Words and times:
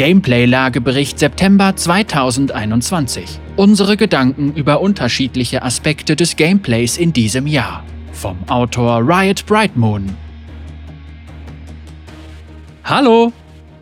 Gameplay-Lagebericht 0.00 1.18
September 1.18 1.76
2021. 1.76 3.38
Unsere 3.56 3.98
Gedanken 3.98 4.54
über 4.54 4.80
unterschiedliche 4.80 5.62
Aspekte 5.62 6.16
des 6.16 6.36
Gameplays 6.36 6.96
in 6.96 7.12
diesem 7.12 7.46
Jahr. 7.46 7.84
Vom 8.12 8.38
Autor 8.48 9.06
Riot 9.06 9.44
Brightmoon. 9.44 10.16
Hallo! 12.82 13.34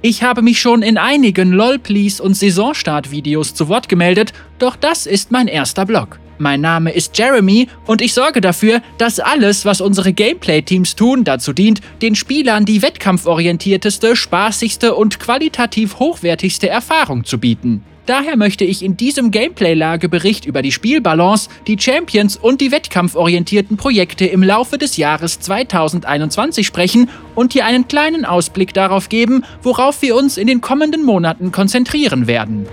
Ich 0.03 0.25
habe 0.25 0.43
mich 0.43 0.61
schon 0.61 0.83
in 0.83 0.99
einigen 0.99 1.53
LOL 1.53 1.79
Please 1.79 2.21
und 2.21 2.35
Saisonstart-Videos 2.35 3.55
zu 3.55 3.69
Wort 3.69 3.89
gemeldet, 3.89 4.33
doch 4.59 4.75
das 4.75 5.07
ist 5.07 5.31
mein 5.31 5.47
erster 5.47 5.87
Blog. 5.87 6.19
Mein 6.39 6.61
Name 6.61 6.93
ist 6.93 7.19
Jeremy 7.19 7.67
und 7.85 8.01
ich 8.01 8.15
sorge 8.15 8.41
dafür, 8.41 8.81
dass 8.97 9.19
alles, 9.19 9.65
was 9.65 9.81
unsere 9.81 10.13
Gameplay-Teams 10.13 10.95
tun, 10.95 11.25
dazu 11.25 11.53
dient, 11.53 11.81
den 12.01 12.15
Spielern 12.15 12.65
die 12.65 12.81
wettkampforientierteste, 12.81 14.15
spaßigste 14.15 14.95
und 14.95 15.19
qualitativ 15.19 15.99
hochwertigste 15.99 16.69
Erfahrung 16.69 17.25
zu 17.25 17.39
bieten. 17.39 17.83
Daher 18.07 18.37
möchte 18.37 18.65
ich 18.65 18.83
in 18.83 18.97
diesem 18.97 19.33
Gameplay-Lagebericht 19.33 20.47
über 20.47 20.63
die 20.63 20.73
Spielbalance, 20.73 21.51
die 21.67 21.77
Champions 21.79 22.37
und 22.37 22.61
die 22.61 22.73
wettkampforientierten 22.73 23.77
Projekte 23.77 24.25
im 24.25 24.43
Laufe 24.43 24.79
des 24.79 24.97
Jahres 24.97 25.41
2021 25.41 26.67
sprechen 26.67 27.11
und 27.35 27.53
hier 27.53 27.67
einen 27.67 27.87
kleinen 27.87 28.25
Ausblick 28.25 28.73
darauf 28.73 29.09
geben, 29.11 29.45
worauf 29.63 30.01
wir 30.01 30.17
uns 30.17 30.39
in 30.39 30.47
den 30.47 30.61
kommenden 30.61 31.05
Monaten 31.05 31.53
konzentrieren 31.53 32.27
werden. 32.27 32.67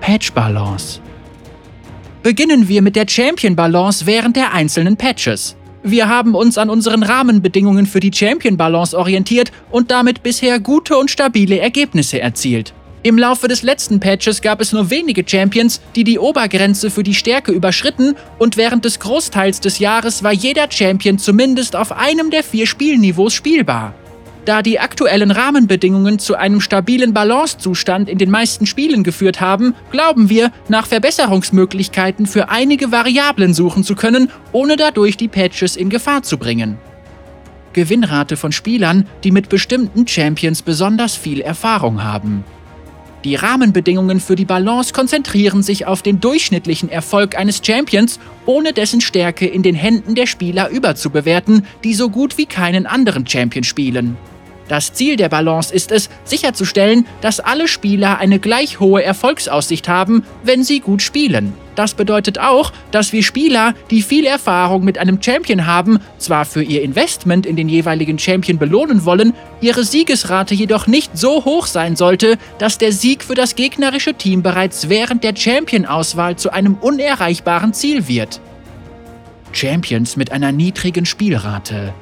Patch 0.00 0.32
Balance 0.32 1.00
Beginnen 2.28 2.68
wir 2.68 2.82
mit 2.82 2.94
der 2.94 3.08
Champion 3.08 3.56
Balance 3.56 4.04
während 4.04 4.36
der 4.36 4.52
einzelnen 4.52 4.98
Patches. 4.98 5.56
Wir 5.82 6.10
haben 6.10 6.34
uns 6.34 6.58
an 6.58 6.68
unseren 6.68 7.02
Rahmenbedingungen 7.02 7.86
für 7.86 8.00
die 8.00 8.12
Champion 8.12 8.58
Balance 8.58 8.94
orientiert 8.94 9.50
und 9.70 9.90
damit 9.90 10.22
bisher 10.22 10.60
gute 10.60 10.98
und 10.98 11.10
stabile 11.10 11.58
Ergebnisse 11.58 12.20
erzielt. 12.20 12.74
Im 13.02 13.16
Laufe 13.16 13.48
des 13.48 13.62
letzten 13.62 13.98
Patches 13.98 14.42
gab 14.42 14.60
es 14.60 14.74
nur 14.74 14.90
wenige 14.90 15.24
Champions, 15.26 15.80
die 15.96 16.04
die 16.04 16.18
Obergrenze 16.18 16.90
für 16.90 17.02
die 17.02 17.14
Stärke 17.14 17.50
überschritten 17.50 18.14
und 18.38 18.58
während 18.58 18.84
des 18.84 19.00
Großteils 19.00 19.60
des 19.60 19.78
Jahres 19.78 20.22
war 20.22 20.34
jeder 20.34 20.70
Champion 20.70 21.18
zumindest 21.18 21.76
auf 21.76 21.92
einem 21.92 22.30
der 22.30 22.44
vier 22.44 22.66
Spielniveaus 22.66 23.32
spielbar. 23.32 23.94
Da 24.48 24.62
die 24.62 24.80
aktuellen 24.80 25.30
Rahmenbedingungen 25.30 26.18
zu 26.18 26.34
einem 26.34 26.62
stabilen 26.62 27.12
Balancezustand 27.12 28.08
in 28.08 28.16
den 28.16 28.30
meisten 28.30 28.64
Spielen 28.64 29.02
geführt 29.02 29.42
haben, 29.42 29.74
glauben 29.90 30.30
wir, 30.30 30.50
nach 30.70 30.86
Verbesserungsmöglichkeiten 30.86 32.24
für 32.24 32.48
einige 32.48 32.90
Variablen 32.90 33.52
suchen 33.52 33.84
zu 33.84 33.94
können, 33.94 34.30
ohne 34.52 34.76
dadurch 34.76 35.18
die 35.18 35.28
Patches 35.28 35.76
in 35.76 35.90
Gefahr 35.90 36.22
zu 36.22 36.38
bringen. 36.38 36.78
Gewinnrate 37.74 38.38
von 38.38 38.50
Spielern, 38.50 39.06
die 39.22 39.32
mit 39.32 39.50
bestimmten 39.50 40.08
Champions 40.08 40.62
besonders 40.62 41.14
viel 41.14 41.42
Erfahrung 41.42 42.02
haben. 42.02 42.42
Die 43.24 43.34
Rahmenbedingungen 43.34 44.18
für 44.18 44.34
die 44.34 44.46
Balance 44.46 44.94
konzentrieren 44.94 45.62
sich 45.62 45.84
auf 45.84 46.00
den 46.00 46.20
durchschnittlichen 46.20 46.88
Erfolg 46.88 47.36
eines 47.36 47.60
Champions, 47.62 48.18
ohne 48.46 48.72
dessen 48.72 49.02
Stärke 49.02 49.46
in 49.46 49.62
den 49.62 49.74
Händen 49.74 50.14
der 50.14 50.26
Spieler 50.26 50.70
überzubewerten, 50.70 51.66
die 51.84 51.92
so 51.92 52.08
gut 52.08 52.38
wie 52.38 52.46
keinen 52.46 52.86
anderen 52.86 53.26
Champion 53.26 53.64
spielen. 53.64 54.16
Das 54.68 54.92
Ziel 54.92 55.16
der 55.16 55.30
Balance 55.30 55.74
ist 55.74 55.90
es, 55.90 56.10
sicherzustellen, 56.24 57.06
dass 57.22 57.40
alle 57.40 57.68
Spieler 57.68 58.18
eine 58.18 58.38
gleich 58.38 58.80
hohe 58.80 59.02
Erfolgsaussicht 59.02 59.88
haben, 59.88 60.24
wenn 60.44 60.62
sie 60.62 60.80
gut 60.80 61.02
spielen. 61.02 61.54
Das 61.74 61.94
bedeutet 61.94 62.38
auch, 62.38 62.72
dass 62.90 63.12
wir 63.12 63.22
Spieler, 63.22 63.72
die 63.90 64.02
viel 64.02 64.26
Erfahrung 64.26 64.84
mit 64.84 64.98
einem 64.98 65.22
Champion 65.22 65.64
haben, 65.64 66.00
zwar 66.18 66.44
für 66.44 66.62
ihr 66.62 66.82
Investment 66.82 67.46
in 67.46 67.54
den 67.54 67.68
jeweiligen 67.68 68.18
Champion 68.18 68.58
belohnen 68.58 69.04
wollen, 69.04 69.32
ihre 69.60 69.84
Siegesrate 69.84 70.54
jedoch 70.54 70.86
nicht 70.86 71.16
so 71.16 71.44
hoch 71.44 71.66
sein 71.66 71.94
sollte, 71.94 72.36
dass 72.58 72.78
der 72.78 72.92
Sieg 72.92 73.22
für 73.22 73.36
das 73.36 73.54
gegnerische 73.54 74.14
Team 74.14 74.42
bereits 74.42 74.88
während 74.88 75.22
der 75.22 75.36
Champion-Auswahl 75.36 76.36
zu 76.36 76.52
einem 76.52 76.74
unerreichbaren 76.74 77.72
Ziel 77.72 78.08
wird. 78.08 78.40
Champions 79.52 80.16
mit 80.16 80.32
einer 80.32 80.52
niedrigen 80.52 81.06
Spielrate. 81.06 81.94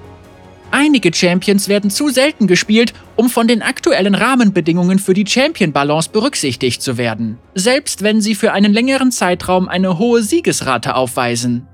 Einige 0.71 1.15
Champions 1.15 1.69
werden 1.69 1.91
zu 1.91 2.09
selten 2.09 2.47
gespielt, 2.47 2.93
um 3.15 3.31
von 3.31 3.49
den 3.49 3.63
aktuellen 3.63 4.15
Rahmenbedingungen 4.15 4.99
für 4.99 5.15
die 5.15 5.27
Champion-Balance 5.27 6.11
berücksichtigt 6.13 6.83
zu 6.83 6.99
werden, 6.99 7.39
selbst 7.55 8.03
wenn 8.03 8.21
sie 8.21 8.35
für 8.35 8.53
einen 8.53 8.73
längeren 8.73 9.13
Zeitraum 9.13 9.69
eine 9.69 9.99
hohe 9.99 10.23
Siegesrate 10.23 10.95
aufweisen. 10.95 11.67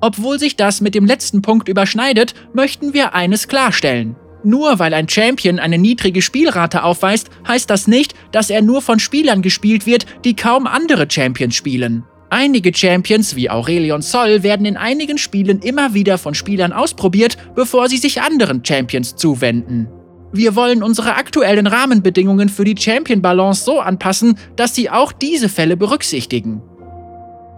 Obwohl 0.00 0.38
sich 0.38 0.56
das 0.56 0.80
mit 0.80 0.94
dem 0.94 1.06
letzten 1.06 1.42
Punkt 1.42 1.68
überschneidet, 1.68 2.34
möchten 2.52 2.92
wir 2.92 3.14
eines 3.14 3.48
klarstellen. 3.48 4.16
Nur 4.42 4.78
weil 4.78 4.94
ein 4.94 5.08
Champion 5.08 5.58
eine 5.58 5.76
niedrige 5.76 6.22
Spielrate 6.22 6.82
aufweist, 6.82 7.28
heißt 7.46 7.68
das 7.68 7.86
nicht, 7.86 8.14
dass 8.32 8.48
er 8.48 8.62
nur 8.62 8.80
von 8.80 8.98
Spielern 8.98 9.42
gespielt 9.42 9.86
wird, 9.86 10.06
die 10.24 10.34
kaum 10.34 10.66
andere 10.66 11.06
Champions 11.10 11.54
spielen. 11.54 12.04
Einige 12.32 12.72
Champions 12.72 13.34
wie 13.34 13.50
Aurelion 13.50 14.02
Sol 14.02 14.44
werden 14.44 14.64
in 14.64 14.76
einigen 14.76 15.18
Spielen 15.18 15.58
immer 15.58 15.94
wieder 15.94 16.16
von 16.16 16.34
Spielern 16.34 16.72
ausprobiert, 16.72 17.36
bevor 17.56 17.88
sie 17.88 17.96
sich 17.96 18.22
anderen 18.22 18.64
Champions 18.64 19.16
zuwenden. 19.16 19.88
Wir 20.32 20.54
wollen 20.54 20.84
unsere 20.84 21.16
aktuellen 21.16 21.66
Rahmenbedingungen 21.66 22.48
für 22.48 22.62
die 22.62 22.80
Champion-Balance 22.80 23.64
so 23.64 23.80
anpassen, 23.80 24.38
dass 24.54 24.76
sie 24.76 24.88
auch 24.88 25.10
diese 25.10 25.48
Fälle 25.48 25.76
berücksichtigen. 25.76 26.62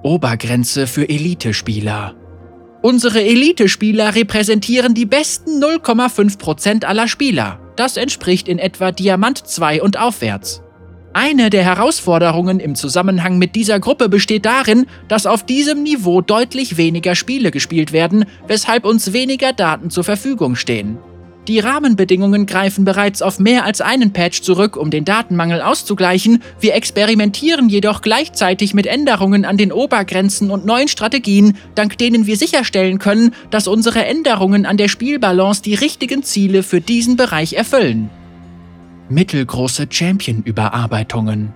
Obergrenze 0.03 0.87
für 0.87 1.07
Elite-Spieler. 1.07 2.15
Unsere 2.81 3.23
Elite-Spieler 3.23 4.15
repräsentieren 4.15 4.95
die 4.95 5.07
besten 5.07 5.63
0,5% 5.63 6.87
aller 6.87 7.09
Spieler. 7.09 7.61
Das 7.77 7.99
entspricht 7.99 8.49
in 8.49 8.59
etwa 8.59 8.91
Diamant 8.91 9.47
2 9.47 9.83
und 9.83 10.01
aufwärts. 10.01 10.63
Eine 11.15 11.51
der 11.51 11.63
Herausforderungen 11.63 12.59
im 12.59 12.75
Zusammenhang 12.75 13.37
mit 13.37 13.55
dieser 13.55 13.79
Gruppe 13.79 14.09
besteht 14.09 14.47
darin, 14.47 14.87
dass 15.09 15.27
auf 15.27 15.45
diesem 15.45 15.83
Niveau 15.83 16.23
deutlich 16.23 16.79
weniger 16.79 17.15
Spiele 17.15 17.51
gespielt 17.51 17.93
werden, 17.93 18.25
weshalb 18.49 18.87
uns 18.87 19.13
weniger 19.13 19.53
Daten 19.53 19.91
zur 19.91 20.05
Verfügung 20.05 20.57
stehen. 20.57 20.97
Die 21.49 21.59
Rahmenbedingungen 21.59 22.47
greifen 22.47 22.87
bereits 22.87 23.21
auf 23.21 23.39
mehr 23.39 23.67
als 23.67 23.81
einen 23.81 24.13
Patch 24.13 24.41
zurück, 24.41 24.77
um 24.77 24.91
den 24.91 25.05
Datenmangel 25.05 25.61
auszugleichen, 25.61 26.43
wir 26.61 26.75
experimentieren 26.75 27.69
jedoch 27.69 28.01
gleichzeitig 28.01 28.73
mit 28.73 28.87
Änderungen 28.87 29.45
an 29.45 29.57
den 29.57 29.73
Obergrenzen 29.73 30.51
und 30.51 30.65
neuen 30.65 30.89
Strategien, 30.89 31.59
dank 31.75 31.99
denen 31.99 32.27
wir 32.27 32.37
sicherstellen 32.37 32.99
können, 32.99 33.35
dass 33.51 33.67
unsere 33.67 34.07
Änderungen 34.07 34.65
an 34.65 34.77
der 34.77 34.89
Spielbalance 34.89 35.63
die 35.63 35.75
richtigen 35.75 36.23
Ziele 36.23 36.63
für 36.63 36.81
diesen 36.81 37.17
Bereich 37.17 37.55
erfüllen 37.55 38.09
mittelgroße 39.13 39.87
Champion-Überarbeitungen. 39.91 41.53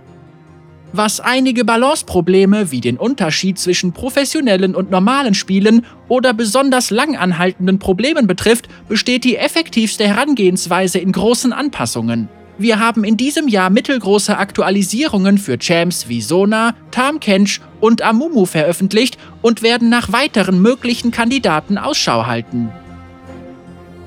Was 0.93 1.21
einige 1.21 1.65
Balanceprobleme 1.65 2.71
wie 2.71 2.81
den 2.81 2.97
Unterschied 2.97 3.59
zwischen 3.59 3.93
professionellen 3.93 4.75
und 4.75 4.91
normalen 4.91 5.35
Spielen 5.35 5.85
oder 6.09 6.33
besonders 6.33 6.91
lang 6.91 7.17
anhaltenden 7.17 7.79
Problemen 7.79 8.27
betrifft, 8.27 8.69
besteht 8.89 9.25
die 9.25 9.37
effektivste 9.37 10.07
Herangehensweise 10.07 10.99
in 10.99 11.13
großen 11.13 11.53
Anpassungen. 11.53 12.29
Wir 12.59 12.79
haben 12.79 13.05
in 13.05 13.19
diesem 13.19 13.49
Jahr 13.49 13.69
mittelgroße 13.69 14.39
Aktualisierungen 14.39 15.37
für 15.37 15.59
Champs 15.59 16.09
wie 16.09 16.23
Sona, 16.23 16.75
Tamkench 16.91 17.61
und 17.81 18.01
Amumu 18.01 18.47
veröffentlicht 18.47 19.19
und 19.43 19.63
werden 19.63 19.91
nach 19.91 20.13
weiteren 20.13 20.63
möglichen 20.63 21.11
Kandidaten 21.11 21.77
Ausschau 21.77 22.25
halten. 22.25 22.71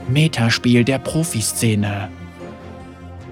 Metaspiel 0.08 0.84
der 0.84 0.98
Profiszene 0.98 2.10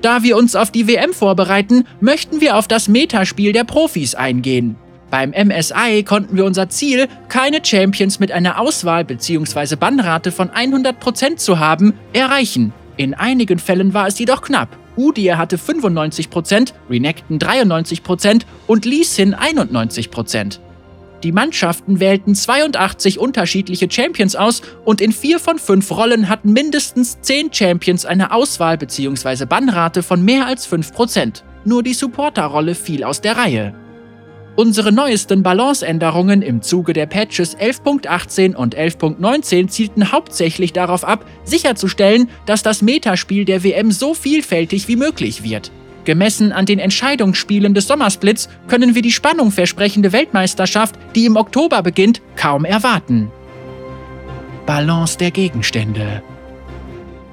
da 0.01 0.23
wir 0.23 0.37
uns 0.37 0.55
auf 0.55 0.71
die 0.71 0.87
WM 0.87 1.13
vorbereiten, 1.13 1.85
möchten 1.99 2.41
wir 2.41 2.57
auf 2.57 2.67
das 2.67 2.87
Metaspiel 2.87 3.53
der 3.53 3.63
Profis 3.63 4.15
eingehen. 4.15 4.75
Beim 5.09 5.31
MSI 5.31 6.03
konnten 6.03 6.35
wir 6.35 6.43
unser 6.43 6.69
Ziel, 6.69 7.07
keine 7.29 7.63
Champions 7.63 8.19
mit 8.19 8.31
einer 8.31 8.59
Auswahl 8.59 9.05
bzw. 9.05 9.75
Bannrate 9.77 10.31
von 10.31 10.49
100% 10.49 11.37
zu 11.37 11.59
haben, 11.59 11.93
erreichen. 12.11 12.73
In 12.97 13.13
einigen 13.13 13.59
Fällen 13.59 13.93
war 13.93 14.07
es 14.07 14.19
jedoch 14.19 14.41
knapp. 14.41 14.69
Udir 14.97 15.37
hatte 15.37 15.57
95%, 15.57 16.73
Renekton 16.89 17.39
93% 17.39 18.41
und 18.65 18.85
Lee 18.85 19.03
Sin 19.03 19.35
91%. 19.35 20.59
Die 21.23 21.31
Mannschaften 21.31 21.99
wählten 21.99 22.35
82 22.35 23.17
unterschiedliche 23.17 23.89
Champions 23.89 24.35
aus 24.35 24.61
und 24.85 25.01
in 25.01 25.11
vier 25.11 25.39
von 25.39 25.57
fünf 25.57 25.89
Rollen 25.91 26.29
hatten 26.29 26.53
mindestens 26.53 27.19
10 27.21 27.51
Champions 27.53 28.05
eine 28.05 28.31
Auswahl 28.31 28.77
bzw. 28.77 29.45
Bannrate 29.45 30.03
von 30.03 30.23
mehr 30.23 30.45
als 30.45 30.71
5%. 30.71 31.41
Nur 31.65 31.81
die 31.81 31.93
Supporter-Rolle 31.93 32.75
fiel 32.75 33.03
aus 33.03 33.21
der 33.21 33.37
Reihe. 33.37 33.73
Unsere 34.55 34.91
neuesten 34.91 35.43
Balanceänderungen 35.43 36.41
im 36.41 36.63
Zuge 36.63 36.93
der 36.93 37.05
Patches 37.05 37.55
11.18 37.55 38.55
und 38.55 38.75
11.19 38.75 39.67
zielten 39.67 40.11
hauptsächlich 40.11 40.73
darauf 40.73 41.03
ab, 41.03 41.25
sicherzustellen, 41.43 42.29
dass 42.47 42.63
das 42.63 42.81
Metaspiel 42.81 43.45
der 43.45 43.63
WM 43.63 43.91
so 43.91 44.15
vielfältig 44.15 44.87
wie 44.87 44.95
möglich 44.95 45.43
wird. 45.43 45.71
Gemessen 46.07 46.53
an 46.53 46.65
den 46.65 46.79
Entscheidungsspielen 46.79 47.73
des 47.73 47.85
Sommersplits 47.85 48.47
können 48.69 48.95
wir 48.95 49.01
die 49.01 49.11
Spannung 49.11 49.51
versprechende 49.51 50.13
Weltmeisterschaft, 50.13 50.95
die 51.15 51.25
im 51.25 51.35
Oktober 51.35 51.83
beginnt, 51.83 52.21
kaum 52.37 52.63
erwarten. 52.63 53.29
Balance 54.65 55.17
der 55.17 55.31
Gegenstände. 55.31 56.23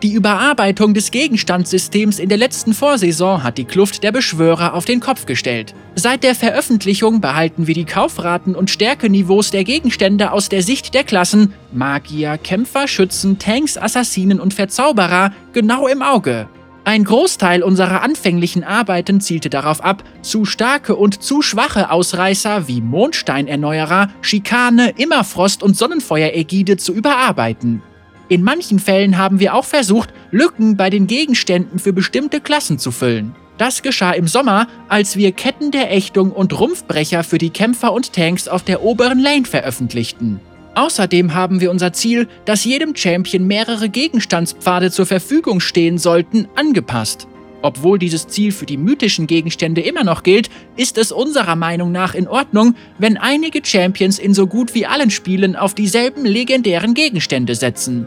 Die 0.02 0.12
Überarbeitung 0.12 0.92
des 0.92 1.12
Gegenstandssystems 1.12 2.18
in 2.18 2.28
der 2.28 2.36
letzten 2.36 2.74
Vorsaison 2.74 3.44
hat 3.44 3.58
die 3.58 3.64
Kluft 3.64 4.02
der 4.02 4.10
Beschwörer 4.10 4.74
auf 4.74 4.84
den 4.84 4.98
Kopf 4.98 5.24
gestellt. 5.24 5.72
Seit 5.94 6.24
der 6.24 6.34
Veröffentlichung 6.34 7.20
behalten 7.20 7.68
wir 7.68 7.74
die 7.74 7.84
Kaufraten 7.84 8.56
und 8.56 8.70
Stärkeniveaus 8.70 9.52
der 9.52 9.62
Gegenstände 9.62 10.32
aus 10.32 10.48
der 10.48 10.64
Sicht 10.64 10.94
der 10.94 11.04
Klassen 11.04 11.54
Magier, 11.72 12.38
Kämpfer, 12.38 12.88
Schützen, 12.88 13.38
Tanks, 13.38 13.78
Assassinen 13.78 14.40
und 14.40 14.52
Verzauberer 14.52 15.32
genau 15.52 15.86
im 15.86 16.02
Auge. 16.02 16.48
Ein 16.86 17.04
Großteil 17.04 17.62
unserer 17.62 18.02
anfänglichen 18.02 18.62
Arbeiten 18.62 19.22
zielte 19.22 19.48
darauf 19.48 19.82
ab, 19.82 20.04
zu 20.20 20.44
starke 20.44 20.94
und 20.96 21.22
zu 21.22 21.40
schwache 21.40 21.90
Ausreißer 21.90 22.69
wie 22.69 22.82
Mondsteinerneuerer, 22.82 24.10
Schikane, 24.20 24.90
Immerfrost 24.98 25.62
und 25.62 25.78
Sonnenfeuerägide 25.78 26.76
zu 26.76 26.92
überarbeiten. 26.92 27.82
In 28.28 28.42
manchen 28.42 28.78
Fällen 28.78 29.16
haben 29.16 29.40
wir 29.40 29.54
auch 29.54 29.64
versucht, 29.64 30.10
Lücken 30.31 30.76
bei 30.76 30.90
den 30.90 31.06
Gegenständen 31.06 31.78
für 31.78 31.94
bestimmte 31.94 32.42
Klassen 32.42 32.78
zu 32.78 32.90
füllen. 32.90 33.34
Das 33.56 33.81
geschah 33.81 34.12
im 34.12 34.28
Sommer, 34.28 34.66
als 34.88 35.16
wir 35.16 35.32
Ketten 35.32 35.70
der 35.70 35.90
Ächtung 35.90 36.32
und 36.32 36.58
Rumpfbrecher 36.58 37.25
für 37.25 37.38
die 37.38 37.50
Kämpfer 37.50 37.92
und 37.94 38.12
Tanks 38.12 38.46
auf 38.46 38.62
der 38.62 38.82
oberen 38.82 39.20
Lane 39.20 39.44
veröffentlichten. 39.46 40.40
Außerdem 40.74 41.34
haben 41.34 41.60
wir 41.60 41.70
unser 41.70 41.92
Ziel, 41.92 42.28
dass 42.44 42.64
jedem 42.64 42.96
Champion 42.96 43.46
mehrere 43.46 43.88
Gegenstandspfade 43.88 44.90
zur 44.90 45.06
Verfügung 45.06 45.60
stehen 45.60 45.98
sollten, 45.98 46.48
angepasst. 46.56 47.28
Obwohl 47.62 47.98
dieses 47.98 48.28
Ziel 48.28 48.52
für 48.52 48.66
die 48.66 48.76
mythischen 48.76 49.26
Gegenstände 49.26 49.80
immer 49.80 50.04
noch 50.04 50.22
gilt, 50.22 50.50
ist 50.76 50.98
es 50.98 51.12
unserer 51.12 51.56
Meinung 51.56 51.92
nach 51.92 52.14
in 52.14 52.28
Ordnung, 52.28 52.74
wenn 52.98 53.16
einige 53.16 53.64
Champions 53.64 54.18
in 54.18 54.34
so 54.34 54.46
gut 54.46 54.74
wie 54.74 54.84
allen 54.84 55.10
Spielen 55.10 55.56
auf 55.56 55.74
dieselben 55.74 56.26
legendären 56.26 56.92
Gegenstände 56.92 57.54
setzen. 57.54 58.06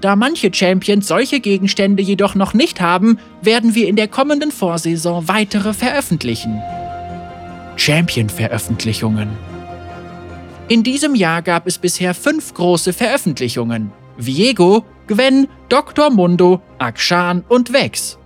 Da 0.00 0.16
manche 0.16 0.52
Champions 0.52 1.06
solche 1.08 1.40
Gegenstände 1.40 2.02
jedoch 2.02 2.34
noch 2.34 2.54
nicht 2.54 2.80
haben, 2.80 3.18
werden 3.42 3.74
wir 3.74 3.86
in 3.86 3.96
der 3.96 4.08
kommenden 4.08 4.50
Vorsaison 4.50 5.28
weitere 5.28 5.74
veröffentlichen. 5.74 6.60
Champion-Veröffentlichungen 7.76 9.28
In 10.68 10.82
diesem 10.82 11.14
Jahr 11.14 11.40
gab 11.40 11.66
es 11.66 11.78
bisher 11.78 12.12
fünf 12.12 12.52
große 12.52 12.92
Veröffentlichungen. 12.92 13.90
Viego, 14.18 14.84
Gwen, 15.06 15.48
Dr. 15.70 16.10
Mundo, 16.10 16.60
Akshan 16.78 17.42
und 17.48 17.72
Vex. 17.72 18.18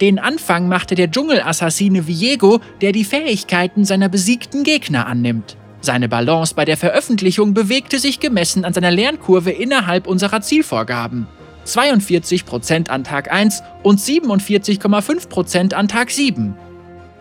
Den 0.00 0.18
Anfang 0.18 0.66
machte 0.66 0.96
der 0.96 1.08
Dschungelassassine 1.08 2.08
Viego, 2.08 2.58
der 2.80 2.90
die 2.90 3.04
Fähigkeiten 3.04 3.84
seiner 3.84 4.08
besiegten 4.08 4.64
Gegner 4.64 5.06
annimmt. 5.06 5.56
Seine 5.80 6.08
Balance 6.08 6.52
bei 6.52 6.64
der 6.64 6.76
Veröffentlichung 6.76 7.54
bewegte 7.54 8.00
sich 8.00 8.18
gemessen 8.18 8.64
an 8.64 8.74
seiner 8.74 8.90
Lernkurve 8.90 9.52
innerhalb 9.52 10.08
unserer 10.08 10.40
Zielvorgaben. 10.40 11.28
42% 11.64 12.88
an 12.88 13.04
Tag 13.04 13.30
1 13.30 13.62
und 13.84 14.00
47,5% 14.00 15.74
an 15.74 15.86
Tag 15.86 16.10
7. 16.10 16.56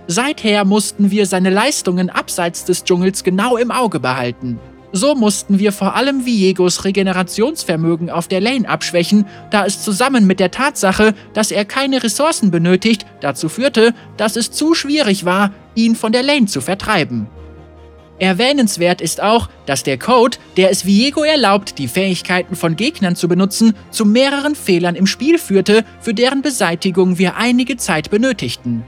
Seither 0.07 0.63
mussten 0.63 1.11
wir 1.11 1.25
seine 1.25 1.49
Leistungen 1.49 2.09
abseits 2.09 2.63
des 2.63 2.85
Dschungels 2.85 3.23
genau 3.23 3.57
im 3.57 3.71
Auge 3.71 3.99
behalten. 3.99 4.57
So 4.93 5.15
mussten 5.15 5.59
wir 5.59 5.73
vor 5.73 5.95
allem 5.95 6.25
Viegos 6.25 6.85
Regenerationsvermögen 6.85 8.09
auf 8.09 8.29
der 8.29 8.39
Lane 8.39 8.69
abschwächen, 8.69 9.25
da 9.51 9.65
es 9.65 9.83
zusammen 9.83 10.25
mit 10.25 10.39
der 10.39 10.49
Tatsache, 10.49 11.13
dass 11.33 11.51
er 11.51 11.65
keine 11.65 12.03
Ressourcen 12.03 12.51
benötigt, 12.51 13.05
dazu 13.19 13.49
führte, 13.49 13.93
dass 14.15 14.37
es 14.37 14.51
zu 14.51 14.73
schwierig 14.73 15.25
war, 15.25 15.51
ihn 15.75 15.95
von 15.97 16.13
der 16.13 16.23
Lane 16.23 16.45
zu 16.45 16.61
vertreiben. 16.61 17.27
Erwähnenswert 18.17 19.01
ist 19.01 19.21
auch, 19.21 19.49
dass 19.65 19.83
der 19.83 19.99
Code, 19.99 20.37
der 20.55 20.71
es 20.71 20.85
Viego 20.85 21.21
erlaubt, 21.21 21.77
die 21.77 21.87
Fähigkeiten 21.87 22.55
von 22.55 22.77
Gegnern 22.77 23.15
zu 23.15 23.27
benutzen, 23.27 23.75
zu 23.91 24.05
mehreren 24.05 24.55
Fehlern 24.55 24.95
im 24.95 25.05
Spiel 25.05 25.37
führte, 25.37 25.83
für 25.99 26.13
deren 26.13 26.41
Beseitigung 26.41 27.19
wir 27.19 27.35
einige 27.35 27.77
Zeit 27.77 28.09
benötigten. 28.09 28.83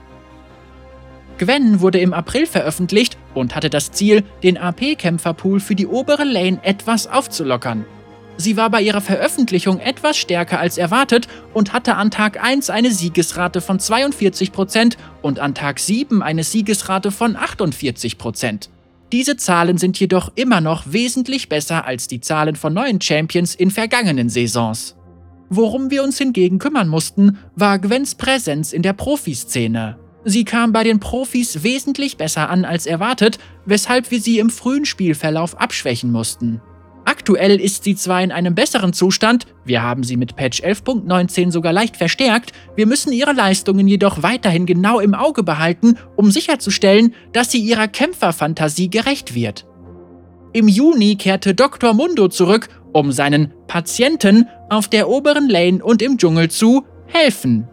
Gwen 1.40 1.80
wurde 1.80 2.00
im 2.00 2.14
April 2.14 2.46
veröffentlicht 2.46 3.18
und 3.34 3.56
hatte 3.56 3.70
das 3.70 3.92
Ziel, 3.92 4.24
den 4.44 4.58
AP-Kämpferpool 4.58 5.62
für 5.62 5.74
die 5.74 5.88
obere 5.88 6.26
Lane 6.26 6.60
etwas 6.64 7.08
aufzulockern. 7.08 7.86
Sie 8.36 8.58
war 8.58 8.70
bei 8.70 8.82
ihrer 8.82 9.02
Veröffentlichung 9.02 9.80
etwas 9.80 10.18
stärker 10.18 10.60
als 10.60 10.78
erwartet 10.78 11.28
und 11.54 11.74
hatte 11.74 11.96
an 11.96 12.12
Tag 12.12 12.42
1 12.44 12.70
eine 12.70 12.92
Siegesrate 12.92 13.62
von 13.62 13.80
42% 13.80 14.98
und 15.22 15.40
an 15.40 15.56
Tag 15.56 15.80
7 15.80 16.22
eine 16.22 16.44
Siegesrate 16.44 17.12
von 17.12 17.36
48%. 17.36 18.70
Diese 19.12 19.38
Zahlen 19.38 19.78
sind 19.78 20.00
jedoch 20.00 20.32
immer 20.36 20.62
noch 20.62 20.84
wesentlich 20.92 21.50
besser 21.50 21.86
als 21.86 22.08
die 22.08 22.22
Zahlen 22.22 22.56
von 22.56 22.74
neuen 22.74 23.02
Champions 23.02 23.56
in 23.56 23.72
vergangenen 23.72 24.30
Saisons. 24.30 24.96
Worum 25.50 25.90
wir 25.90 26.04
uns 26.04 26.18
hingegen 26.18 26.60
kümmern 26.60 26.90
mussten, 26.90 27.40
war 27.56 27.80
Gwens 27.80 28.16
Präsenz 28.16 28.72
in 28.72 28.84
der 28.84 28.94
Profiszene. 28.94 29.98
Sie 30.26 30.44
kam 30.44 30.74
bei 30.74 30.84
den 30.84 31.00
Profis 31.00 31.64
wesentlich 31.64 32.18
besser 32.18 32.50
an 32.50 32.66
als 32.66 32.86
erwartet, 32.86 33.40
weshalb 33.66 34.12
wir 34.12 34.20
sie 34.20 34.40
im 34.40 34.50
frühen 34.50 34.86
Spielverlauf 34.86 35.60
abschwächen 35.60 36.12
mussten. 36.12 36.62
Aktuell 37.06 37.60
ist 37.60 37.86
sie 37.86 37.96
zwar 37.96 38.22
in 38.22 38.32
einem 38.32 38.54
besseren 38.54 38.94
Zustand, 38.94 39.48
wir 39.66 39.82
haben 39.82 40.04
sie 40.04 40.18
mit 40.18 40.36
Patch 40.36 40.62
11.19 40.62 41.52
sogar 41.52 41.74
leicht 41.74 41.98
verstärkt, 41.98 42.52
wir 42.76 42.86
müssen 42.86 43.14
ihre 43.14 43.34
Leistungen 43.34 43.88
jedoch 43.88 44.22
weiterhin 44.22 44.66
genau 44.66 45.00
im 45.00 45.16
Auge 45.16 45.42
behalten, 45.42 45.96
um 46.18 46.30
sicherzustellen, 46.30 47.16
dass 47.32 47.50
sie 47.50 47.60
ihrer 47.60 47.88
Kämpferfantasie 47.88 48.90
gerecht 48.90 49.34
wird. 49.34 49.66
Im 50.52 50.68
Juni 50.68 51.16
kehrte 51.16 51.56
Dr. 51.56 51.94
Mundo 51.94 52.28
zurück, 52.28 52.68
um 52.92 53.12
seinen 53.12 53.54
Patienten 53.68 54.48
auf 54.70 54.88
der 54.88 55.10
oberen 55.10 55.48
Lane 55.48 55.84
und 55.84 56.02
im 56.02 56.18
Dschungel 56.18 56.52
zu 56.52 56.84
helfen. 57.08 57.69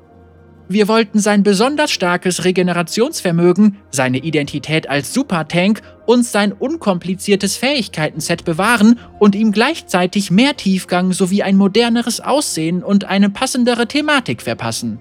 Wir 0.68 0.88
wollten 0.88 1.20
sein 1.20 1.44
besonders 1.44 1.92
starkes 1.92 2.44
Regenerationsvermögen, 2.44 3.76
seine 3.90 4.18
Identität 4.18 4.90
als 4.90 5.14
Supertank 5.14 5.80
und 6.06 6.24
sein 6.24 6.52
unkompliziertes 6.52 7.56
Fähigkeitenset 7.56 8.44
bewahren 8.44 8.98
und 9.20 9.36
ihm 9.36 9.52
gleichzeitig 9.52 10.32
mehr 10.32 10.56
Tiefgang 10.56 11.12
sowie 11.12 11.44
ein 11.44 11.56
moderneres 11.56 12.20
Aussehen 12.20 12.82
und 12.82 13.04
eine 13.04 13.30
passendere 13.30 13.86
Thematik 13.86 14.42
verpassen. 14.42 14.98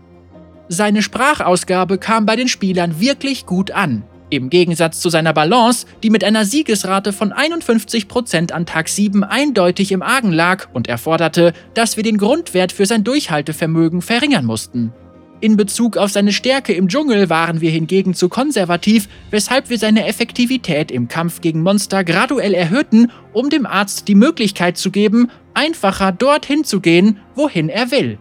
Seine 0.68 1.02
Sprachausgabe 1.02 1.98
kam 1.98 2.28
bei 2.28 2.36
den 2.36 2.48
Spielern 2.48 3.00
wirklich 3.00 3.48
gut 3.48 3.72
an. 3.72 4.04
Im 4.30 4.50
Gegensatz 4.50 5.00
zu 5.00 5.10
seiner 5.10 5.34
Balance, 5.34 5.88
die 6.04 6.10
mit 6.10 6.24
einer 6.24 6.46
Siegesrate 6.46 7.12
von 7.14 7.32
51% 7.32 8.52
an 8.52 8.66
Tag 8.68 8.90
7 8.90 9.24
eindeutig 9.24 9.92
im 9.92 10.02
Argen 10.04 10.32
lag 10.32 10.68
und 10.74 10.88
erforderte, 10.88 11.54
dass 11.74 11.98
wir 11.98 12.04
den 12.04 12.18
Grundwert 12.18 12.72
für 12.72 12.86
sein 12.86 13.04
Durchhaltevermögen 13.04 14.02
verringern 14.02 14.46
mussten. 14.46 14.94
In 15.42 15.58
Bezug 15.58 15.98
auf 15.98 16.12
seine 16.12 16.32
Stärke 16.32 16.74
im 16.74 16.88
Dschungel 16.88 17.30
waren 17.30 17.60
wir 17.60 17.70
hingegen 17.70 18.14
zu 18.14 18.30
konservativ, 18.30 19.10
weshalb 19.32 19.70
wir 19.70 19.78
seine 19.78 20.08
Effektivität 20.08 20.92
im 20.92 21.08
Kampf 21.08 21.42
gegen 21.42 21.62
Monster 21.62 22.04
graduell 22.04 22.54
erhöhten, 22.54 23.12
um 23.34 23.50
dem 23.50 23.66
Arzt 23.66 24.08
die 24.08 24.16
Möglichkeit 24.16 24.78
zu 24.78 24.92
geben, 24.92 25.30
einfacher 25.54 26.12
dorthin 26.14 26.64
zu 26.64 26.80
gehen, 26.80 27.20
wohin 27.36 27.70
er 27.70 27.92
will. 27.92 28.18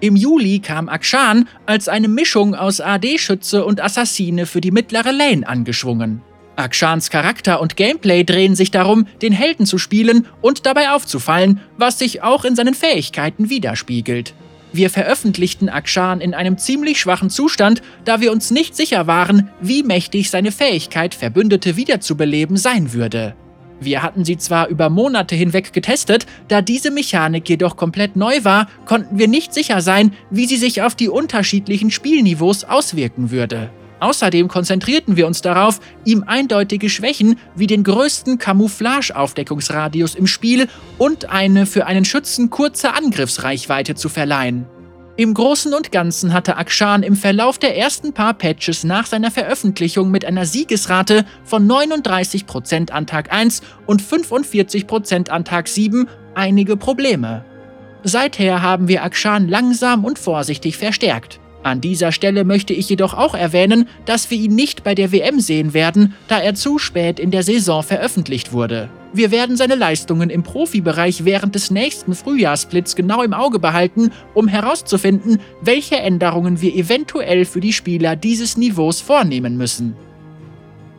Im 0.00 0.16
Juli 0.16 0.60
kam 0.60 0.88
Akshan 0.88 1.48
als 1.66 1.88
eine 1.88 2.08
Mischung 2.08 2.54
aus 2.54 2.80
AD-Schütze 2.80 3.64
und 3.64 3.82
Assassine 3.82 4.46
für 4.46 4.60
die 4.60 4.70
mittlere 4.70 5.12
Lane 5.12 5.46
angeschwungen. 5.46 6.22
Akshans 6.56 7.10
Charakter 7.10 7.60
und 7.60 7.76
Gameplay 7.76 8.24
drehen 8.24 8.54
sich 8.54 8.70
darum, 8.70 9.06
den 9.22 9.32
Helden 9.32 9.66
zu 9.66 9.78
spielen 9.78 10.26
und 10.42 10.66
dabei 10.66 10.90
aufzufallen, 10.90 11.60
was 11.78 11.98
sich 11.98 12.22
auch 12.22 12.44
in 12.44 12.56
seinen 12.56 12.74
Fähigkeiten 12.74 13.48
widerspiegelt. 13.48 14.34
Wir 14.72 14.90
veröffentlichten 14.90 15.68
Akshan 15.68 16.20
in 16.20 16.34
einem 16.34 16.56
ziemlich 16.56 17.00
schwachen 17.00 17.30
Zustand, 17.30 17.82
da 18.04 18.20
wir 18.20 18.30
uns 18.30 18.50
nicht 18.50 18.76
sicher 18.76 19.06
waren, 19.06 19.50
wie 19.60 19.82
mächtig 19.82 20.30
seine 20.30 20.52
Fähigkeit, 20.52 21.14
Verbündete 21.14 21.76
wiederzubeleben 21.76 22.56
sein 22.56 22.92
würde. 22.92 23.34
Wir 23.80 24.02
hatten 24.02 24.24
sie 24.24 24.36
zwar 24.36 24.68
über 24.68 24.90
Monate 24.90 25.34
hinweg 25.34 25.72
getestet, 25.72 26.26
da 26.48 26.60
diese 26.60 26.90
Mechanik 26.90 27.48
jedoch 27.48 27.76
komplett 27.76 28.14
neu 28.14 28.44
war, 28.44 28.68
konnten 28.84 29.18
wir 29.18 29.26
nicht 29.26 29.54
sicher 29.54 29.80
sein, 29.80 30.12
wie 30.30 30.46
sie 30.46 30.58
sich 30.58 30.82
auf 30.82 30.94
die 30.94 31.08
unterschiedlichen 31.08 31.90
Spielniveaus 31.90 32.64
auswirken 32.64 33.30
würde. 33.30 33.70
Außerdem 34.00 34.48
konzentrierten 34.48 35.16
wir 35.16 35.26
uns 35.26 35.42
darauf, 35.42 35.78
ihm 36.04 36.24
eindeutige 36.26 36.88
Schwächen 36.88 37.38
wie 37.54 37.66
den 37.66 37.84
größten 37.84 38.38
Camouflage-Aufdeckungsradius 38.38 40.14
im 40.14 40.26
Spiel 40.26 40.68
und 40.98 41.30
eine 41.30 41.66
für 41.66 41.86
einen 41.86 42.06
Schützen 42.06 42.50
kurze 42.50 42.94
Angriffsreichweite 42.94 43.94
zu 43.94 44.08
verleihen. 44.08 44.66
Im 45.16 45.34
Großen 45.34 45.74
und 45.74 45.92
Ganzen 45.92 46.32
hatte 46.32 46.56
Akshan 46.56 47.02
im 47.02 47.14
Verlauf 47.14 47.58
der 47.58 47.76
ersten 47.76 48.14
paar 48.14 48.32
Patches 48.32 48.84
nach 48.84 49.04
seiner 49.04 49.30
Veröffentlichung 49.30 50.10
mit 50.10 50.24
einer 50.24 50.46
Siegesrate 50.46 51.26
von 51.44 51.68
39% 51.68 52.90
an 52.90 53.06
Tag 53.06 53.30
1 53.30 53.60
und 53.86 54.00
45% 54.00 55.28
an 55.28 55.44
Tag 55.44 55.68
7 55.68 56.08
einige 56.34 56.78
Probleme. 56.78 57.44
Seither 58.02 58.62
haben 58.62 58.88
wir 58.88 59.04
Akshan 59.04 59.48
langsam 59.48 60.06
und 60.06 60.18
vorsichtig 60.18 60.78
verstärkt. 60.78 61.39
An 61.62 61.80
dieser 61.82 62.10
Stelle 62.10 62.44
möchte 62.44 62.72
ich 62.72 62.88
jedoch 62.88 63.12
auch 63.12 63.34
erwähnen, 63.34 63.86
dass 64.06 64.30
wir 64.30 64.38
ihn 64.38 64.54
nicht 64.54 64.82
bei 64.82 64.94
der 64.94 65.12
WM 65.12 65.40
sehen 65.40 65.74
werden, 65.74 66.14
da 66.26 66.38
er 66.38 66.54
zu 66.54 66.78
spät 66.78 67.20
in 67.20 67.30
der 67.30 67.42
Saison 67.42 67.82
veröffentlicht 67.82 68.52
wurde. 68.52 68.88
Wir 69.12 69.30
werden 69.30 69.56
seine 69.56 69.74
Leistungen 69.74 70.30
im 70.30 70.42
Profibereich 70.42 71.24
während 71.24 71.54
des 71.54 71.70
nächsten 71.70 72.14
Frühjahrssplits 72.14 72.96
genau 72.96 73.22
im 73.22 73.34
Auge 73.34 73.58
behalten, 73.58 74.10
um 74.34 74.48
herauszufinden, 74.48 75.38
welche 75.60 75.96
Änderungen 75.96 76.60
wir 76.62 76.74
eventuell 76.74 77.44
für 77.44 77.60
die 77.60 77.72
Spieler 77.72 78.16
dieses 78.16 78.56
Niveaus 78.56 79.00
vornehmen 79.00 79.56
müssen. 79.56 79.96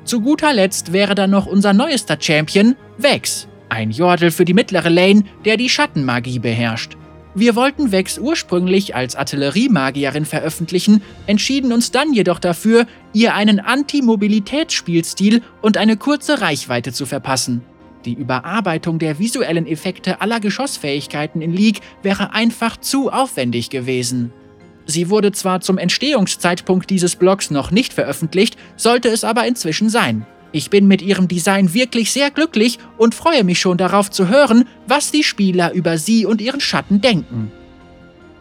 Zu 0.03 0.21
guter 0.21 0.53
Letzt 0.53 0.93
wäre 0.93 1.15
dann 1.15 1.29
noch 1.29 1.45
unser 1.45 1.73
neuester 1.73 2.17
Champion, 2.19 2.75
Vex, 2.97 3.47
ein 3.69 3.91
Jordel 3.91 4.29
für 4.29 4.45
die 4.45 4.53
mittlere 4.53 4.89
Lane, 4.89 5.23
der 5.45 5.57
die 5.57 5.69
Schattenmagie 5.69 6.39
beherrscht. 6.39 6.97
Wir 7.33 7.55
wollten 7.55 7.93
Vex 7.93 8.17
ursprünglich 8.17 8.93
als 8.93 9.15
Artilleriemagierin 9.15 10.25
veröffentlichen, 10.25 11.01
entschieden 11.27 11.71
uns 11.71 11.91
dann 11.91 12.13
jedoch 12.13 12.39
dafür, 12.39 12.85
ihr 13.13 13.33
einen 13.35 13.61
Anti-Mobilitätsspielstil 13.61 15.41
und 15.61 15.77
eine 15.77 15.95
kurze 15.95 16.41
Reichweite 16.41 16.91
zu 16.91 17.05
verpassen. 17.05 17.61
Die 18.03 18.13
Überarbeitung 18.13 18.99
der 18.99 19.19
visuellen 19.19 19.65
Effekte 19.65 20.19
aller 20.19 20.39
Geschossfähigkeiten 20.41 21.41
in 21.41 21.53
League 21.53 21.79
wäre 22.03 22.33
einfach 22.33 22.75
zu 22.77 23.11
aufwendig 23.11 23.69
gewesen. 23.69 24.33
Sie 24.85 25.09
wurde 25.09 25.31
zwar 25.31 25.61
zum 25.61 25.77
Entstehungszeitpunkt 25.77 26.89
dieses 26.89 27.15
Blogs 27.15 27.49
noch 27.49 27.71
nicht 27.71 27.93
veröffentlicht, 27.93 28.57
sollte 28.75 29.07
es 29.07 29.23
aber 29.23 29.45
inzwischen 29.45 29.89
sein. 29.89 30.25
Ich 30.53 30.69
bin 30.69 30.87
mit 30.87 31.01
ihrem 31.01 31.27
Design 31.27 31.73
wirklich 31.73 32.11
sehr 32.11 32.29
glücklich 32.29 32.77
und 32.97 33.15
freue 33.15 33.43
mich 33.43 33.59
schon 33.59 33.77
darauf 33.77 34.11
zu 34.11 34.27
hören, 34.27 34.65
was 34.85 35.11
die 35.11 35.23
Spieler 35.23 35.71
über 35.73 35.97
sie 35.97 36.25
und 36.25 36.41
ihren 36.41 36.59
Schatten 36.59 36.99
denken. 36.99 37.51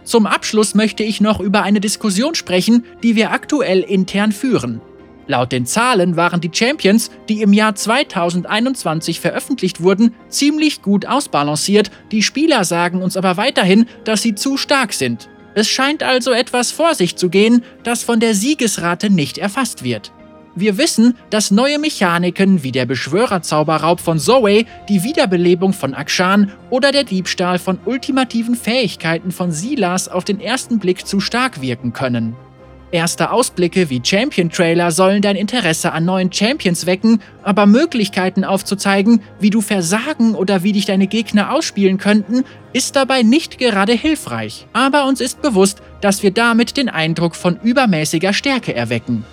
Zum 0.03 0.27
Abschluss 0.27 0.75
möchte 0.75 1.05
ich 1.05 1.21
noch 1.21 1.41
über 1.41 1.63
eine 1.63 1.81
Diskussion 1.81 2.35
sprechen, 2.35 2.85
die 3.03 3.15
wir 3.15 3.31
aktuell 3.31 3.81
intern 3.81 4.33
führen. 4.33 4.81
Laut 5.29 5.53
den 5.53 5.67
Zahlen 5.67 6.17
waren 6.17 6.41
die 6.41 6.51
Champions, 6.53 7.13
die 7.29 7.43
im 7.43 7.53
Jahr 7.53 7.77
2021 7.77 9.21
veröffentlicht 9.21 9.81
wurden, 9.81 10.13
ziemlich 10.29 10.83
gut 10.83 11.07
ausbalanciert, 11.07 11.93
die 12.11 12.25
Spieler 12.25 12.65
sagen 12.65 13.01
uns 13.01 13.17
aber 13.17 13.37
weiterhin, 13.37 13.87
dass 14.03 14.23
sie 14.23 14.35
zu 14.35 14.57
stark 14.57 14.93
sind. 14.93 15.29
Es 15.55 15.69
scheint 15.69 16.03
also 16.03 16.33
etwas 16.33 16.73
vor 16.73 16.97
sich 16.97 17.15
zu 17.15 17.29
gehen, 17.29 17.63
das 17.85 18.03
von 18.03 18.19
der 18.19 18.35
Siegesrate 18.35 19.11
nicht 19.11 19.39
erfasst 19.39 19.85
wird. 19.85 20.11
Wir 20.57 20.79
wissen, 20.79 21.17
dass 21.31 21.53
neue 21.53 21.79
Mechaniken 21.79 22.65
wie 22.65 22.73
der 22.73 22.85
Beschwörerzauberraub 22.85 24.01
von 24.01 24.19
Zoe, 24.19 24.65
die 24.89 25.05
Wiederbelebung 25.05 25.73
von 25.73 25.95
Akshan 25.95 26.51
oder 26.71 26.91
der 26.91 27.05
Diebstahl 27.05 27.61
von 27.61 27.79
ultimativen 27.85 28.57
Fähigkeiten 28.57 29.31
von 29.31 29.53
Silas 29.53 30.09
auf 30.09 30.25
den 30.25 30.41
ersten 30.41 30.81
Blick 30.81 31.07
zu 31.07 31.21
stark 31.21 31.61
wirken 31.61 31.93
können. 31.93 32.35
Erste 32.93 33.31
Ausblicke 33.31 33.89
wie 33.89 34.03
Champion-Trailer 34.05 34.91
sollen 34.91 35.23
dein 35.23 35.37
Interesse 35.37 35.93
an 35.93 36.05
neuen 36.05 36.33
Champions 36.33 36.87
wecken, 36.87 37.23
aber 37.45 37.67
Möglichkeiten 37.67 38.43
aufzuzeigen, 38.43 39.23
wie 39.39 39.51
du 39.51 39.61
versagen 39.61 40.35
oder 40.35 40.65
wie 40.65 40.73
dich 40.73 40.87
deine 40.87 41.07
Gegner 41.07 41.53
ausspielen 41.53 41.99
könnten, 41.99 42.43
ist 42.73 42.97
dabei 42.97 43.23
nicht 43.23 43.59
gerade 43.59 43.93
hilfreich. 43.93 44.67
Aber 44.73 45.07
uns 45.07 45.21
ist 45.21 45.41
bewusst, 45.41 45.81
dass 46.01 46.25
wir 46.25 46.33
damit 46.33 46.77
den 46.77 46.89
Eindruck 46.89 47.37
von 47.37 47.61
übermäßiger 47.63 48.33
Stärke 48.33 48.75
erwecken. 48.75 49.25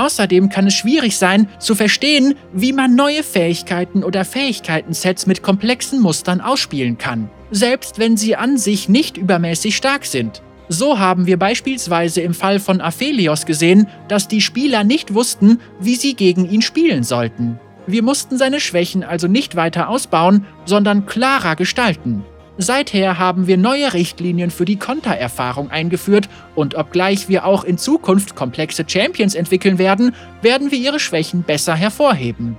Außerdem 0.00 0.48
kann 0.48 0.66
es 0.66 0.72
schwierig 0.72 1.18
sein, 1.18 1.46
zu 1.58 1.74
verstehen, 1.74 2.34
wie 2.54 2.72
man 2.72 2.94
neue 2.94 3.22
Fähigkeiten 3.22 4.02
oder 4.02 4.24
Fähigkeitensets 4.24 5.26
mit 5.26 5.42
komplexen 5.42 6.00
Mustern 6.00 6.40
ausspielen 6.40 6.96
kann, 6.96 7.28
selbst 7.50 7.98
wenn 7.98 8.16
sie 8.16 8.34
an 8.34 8.56
sich 8.56 8.88
nicht 8.88 9.18
übermäßig 9.18 9.76
stark 9.76 10.06
sind. 10.06 10.40
So 10.70 10.98
haben 10.98 11.26
wir 11.26 11.38
beispielsweise 11.38 12.22
im 12.22 12.32
Fall 12.32 12.60
von 12.60 12.80
Aphelios 12.80 13.44
gesehen, 13.44 13.88
dass 14.08 14.26
die 14.26 14.40
Spieler 14.40 14.84
nicht 14.84 15.12
wussten, 15.12 15.60
wie 15.80 15.96
sie 15.96 16.14
gegen 16.14 16.50
ihn 16.50 16.62
spielen 16.62 17.04
sollten. 17.04 17.60
Wir 17.86 18.02
mussten 18.02 18.38
seine 18.38 18.60
Schwächen 18.60 19.04
also 19.04 19.28
nicht 19.28 19.54
weiter 19.54 19.90
ausbauen, 19.90 20.46
sondern 20.64 21.04
klarer 21.04 21.56
gestalten. 21.56 22.24
Seither 22.62 23.18
haben 23.18 23.46
wir 23.46 23.56
neue 23.56 23.94
Richtlinien 23.94 24.50
für 24.50 24.66
die 24.66 24.76
Kontererfahrung 24.76 25.70
eingeführt 25.70 26.28
und 26.54 26.74
obgleich 26.74 27.26
wir 27.26 27.46
auch 27.46 27.64
in 27.64 27.78
Zukunft 27.78 28.36
komplexe 28.36 28.84
Champions 28.86 29.34
entwickeln 29.34 29.78
werden, 29.78 30.14
werden 30.42 30.70
wir 30.70 30.78
ihre 30.78 31.00
Schwächen 31.00 31.42
besser 31.42 31.74
hervorheben. 31.74 32.58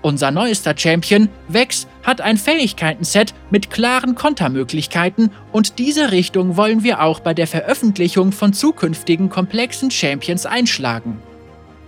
Unser 0.00 0.30
neuester 0.30 0.72
Champion, 0.74 1.28
Vex, 1.46 1.86
hat 2.04 2.22
ein 2.22 2.38
Fähigkeiten-Set 2.38 3.34
mit 3.50 3.68
klaren 3.68 4.14
Kontermöglichkeiten 4.14 5.30
und 5.52 5.78
diese 5.78 6.10
Richtung 6.10 6.56
wollen 6.56 6.82
wir 6.82 7.02
auch 7.02 7.20
bei 7.20 7.34
der 7.34 7.46
Veröffentlichung 7.46 8.32
von 8.32 8.54
zukünftigen 8.54 9.28
komplexen 9.28 9.90
Champions 9.90 10.46
einschlagen. 10.46 11.18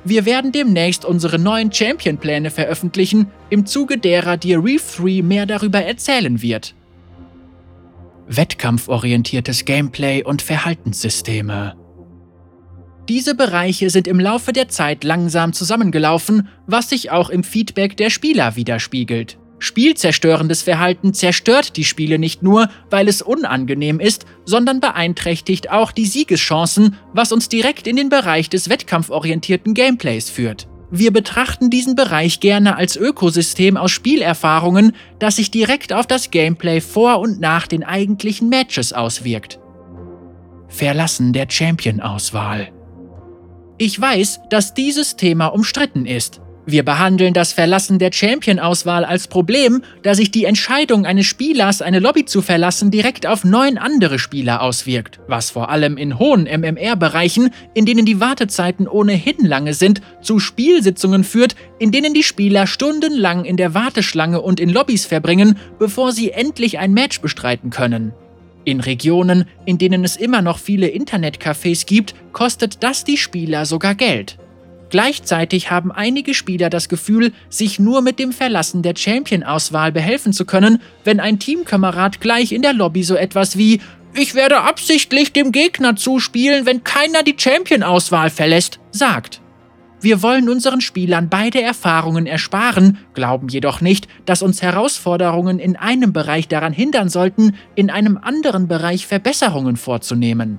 Wir 0.04 0.26
werden 0.26 0.52
demnächst 0.52 1.06
unsere 1.06 1.38
neuen 1.38 1.72
Champion-Pläne 1.72 2.50
veröffentlichen, 2.50 3.30
im 3.48 3.64
Zuge 3.64 3.96
derer 3.96 4.36
dir 4.36 4.62
Reef 4.62 4.98
3 4.98 5.22
mehr 5.22 5.46
darüber 5.46 5.82
erzählen 5.82 6.42
wird 6.42 6.74
wettkampforientiertes 8.36 9.64
Gameplay 9.64 10.22
und 10.22 10.40
Verhaltenssysteme. 10.40 11.76
Diese 13.08 13.34
Bereiche 13.34 13.90
sind 13.90 14.06
im 14.06 14.20
Laufe 14.20 14.52
der 14.52 14.68
Zeit 14.68 15.02
langsam 15.02 15.52
zusammengelaufen, 15.52 16.48
was 16.66 16.90
sich 16.90 17.10
auch 17.10 17.28
im 17.28 17.42
Feedback 17.42 17.96
der 17.96 18.08
Spieler 18.08 18.54
widerspiegelt. 18.54 19.36
Spielzerstörendes 19.58 20.62
Verhalten 20.62 21.12
zerstört 21.12 21.76
die 21.76 21.84
Spiele 21.84 22.18
nicht 22.18 22.42
nur, 22.42 22.70
weil 22.88 23.08
es 23.08 23.20
unangenehm 23.20 24.00
ist, 24.00 24.24
sondern 24.46 24.80
beeinträchtigt 24.80 25.70
auch 25.70 25.92
die 25.92 26.06
Siegeschancen, 26.06 26.96
was 27.12 27.32
uns 27.32 27.48
direkt 27.48 27.86
in 27.86 27.96
den 27.96 28.08
Bereich 28.08 28.48
des 28.48 28.70
wettkampforientierten 28.70 29.74
Gameplays 29.74 30.30
führt. 30.30 30.69
Wir 30.90 31.12
betrachten 31.12 31.70
diesen 31.70 31.94
Bereich 31.94 32.40
gerne 32.40 32.76
als 32.76 32.96
Ökosystem 32.96 33.76
aus 33.76 33.92
Spielerfahrungen, 33.92 34.96
das 35.20 35.36
sich 35.36 35.50
direkt 35.50 35.92
auf 35.92 36.06
das 36.06 36.30
Gameplay 36.30 36.80
vor 36.80 37.20
und 37.20 37.40
nach 37.40 37.68
den 37.68 37.84
eigentlichen 37.84 38.48
Matches 38.48 38.92
auswirkt. 38.92 39.60
Verlassen 40.66 41.32
der 41.32 41.46
Champion-Auswahl. 41.48 42.68
Ich 43.78 44.00
weiß, 44.00 44.40
dass 44.50 44.74
dieses 44.74 45.16
Thema 45.16 45.46
umstritten 45.46 46.06
ist, 46.06 46.40
wir 46.70 46.84
behandeln 46.84 47.34
das 47.34 47.52
Verlassen 47.52 47.98
der 47.98 48.12
Champion-Auswahl 48.12 49.04
als 49.04 49.28
Problem, 49.28 49.82
da 50.02 50.14
sich 50.14 50.30
die 50.30 50.44
Entscheidung 50.44 51.06
eines 51.06 51.26
Spielers, 51.26 51.82
eine 51.82 52.00
Lobby 52.00 52.24
zu 52.24 52.42
verlassen, 52.42 52.90
direkt 52.90 53.26
auf 53.26 53.44
neun 53.44 53.78
andere 53.78 54.18
Spieler 54.18 54.62
auswirkt, 54.62 55.20
was 55.28 55.50
vor 55.50 55.70
allem 55.70 55.96
in 55.96 56.18
hohen 56.18 56.44
MMR-Bereichen, 56.44 57.50
in 57.74 57.86
denen 57.86 58.04
die 58.04 58.20
Wartezeiten 58.20 58.88
ohnehin 58.88 59.44
lange 59.44 59.74
sind, 59.74 60.00
zu 60.22 60.38
Spielsitzungen 60.38 61.24
führt, 61.24 61.54
in 61.78 61.92
denen 61.92 62.14
die 62.14 62.22
Spieler 62.22 62.66
stundenlang 62.66 63.44
in 63.44 63.56
der 63.56 63.74
Warteschlange 63.74 64.40
und 64.40 64.58
in 64.58 64.70
Lobbys 64.70 65.06
verbringen, 65.06 65.58
bevor 65.78 66.12
sie 66.12 66.30
endlich 66.30 66.78
ein 66.78 66.92
Match 66.92 67.20
bestreiten 67.20 67.70
können. 67.70 68.12
In 68.64 68.80
Regionen, 68.80 69.46
in 69.64 69.78
denen 69.78 70.04
es 70.04 70.16
immer 70.16 70.42
noch 70.42 70.58
viele 70.58 70.88
Internetcafés 70.88 71.86
gibt, 71.86 72.14
kostet 72.32 72.82
das 72.82 73.04
die 73.04 73.16
Spieler 73.16 73.66
sogar 73.66 73.94
Geld. 73.94 74.39
Gleichzeitig 74.90 75.70
haben 75.70 75.92
einige 75.92 76.34
Spieler 76.34 76.68
das 76.68 76.88
Gefühl, 76.88 77.32
sich 77.48 77.78
nur 77.78 78.02
mit 78.02 78.18
dem 78.18 78.32
Verlassen 78.32 78.82
der 78.82 78.94
Champion-Auswahl 78.96 79.92
behelfen 79.92 80.32
zu 80.32 80.44
können, 80.44 80.82
wenn 81.04 81.20
ein 81.20 81.38
Teamkamerad 81.38 82.20
gleich 82.20 82.52
in 82.52 82.62
der 82.62 82.72
Lobby 82.72 83.04
so 83.04 83.14
etwas 83.14 83.56
wie 83.56 83.80
Ich 84.12 84.34
werde 84.34 84.62
absichtlich 84.62 85.32
dem 85.32 85.52
Gegner 85.52 85.94
zuspielen, 85.94 86.66
wenn 86.66 86.82
keiner 86.82 87.22
die 87.22 87.36
Champion-Auswahl 87.38 88.28
verlässt, 88.28 88.80
sagt. 88.90 89.40
Wir 90.00 90.22
wollen 90.22 90.48
unseren 90.48 90.80
Spielern 90.80 91.28
beide 91.28 91.60
Erfahrungen 91.60 92.26
ersparen, 92.26 92.98
glauben 93.12 93.48
jedoch 93.48 93.80
nicht, 93.80 94.08
dass 94.24 94.42
uns 94.42 94.62
Herausforderungen 94.62 95.58
in 95.58 95.76
einem 95.76 96.12
Bereich 96.12 96.48
daran 96.48 96.72
hindern 96.72 97.08
sollten, 97.10 97.54
in 97.74 97.90
einem 97.90 98.16
anderen 98.16 98.66
Bereich 98.66 99.06
Verbesserungen 99.06 99.76
vorzunehmen. 99.76 100.58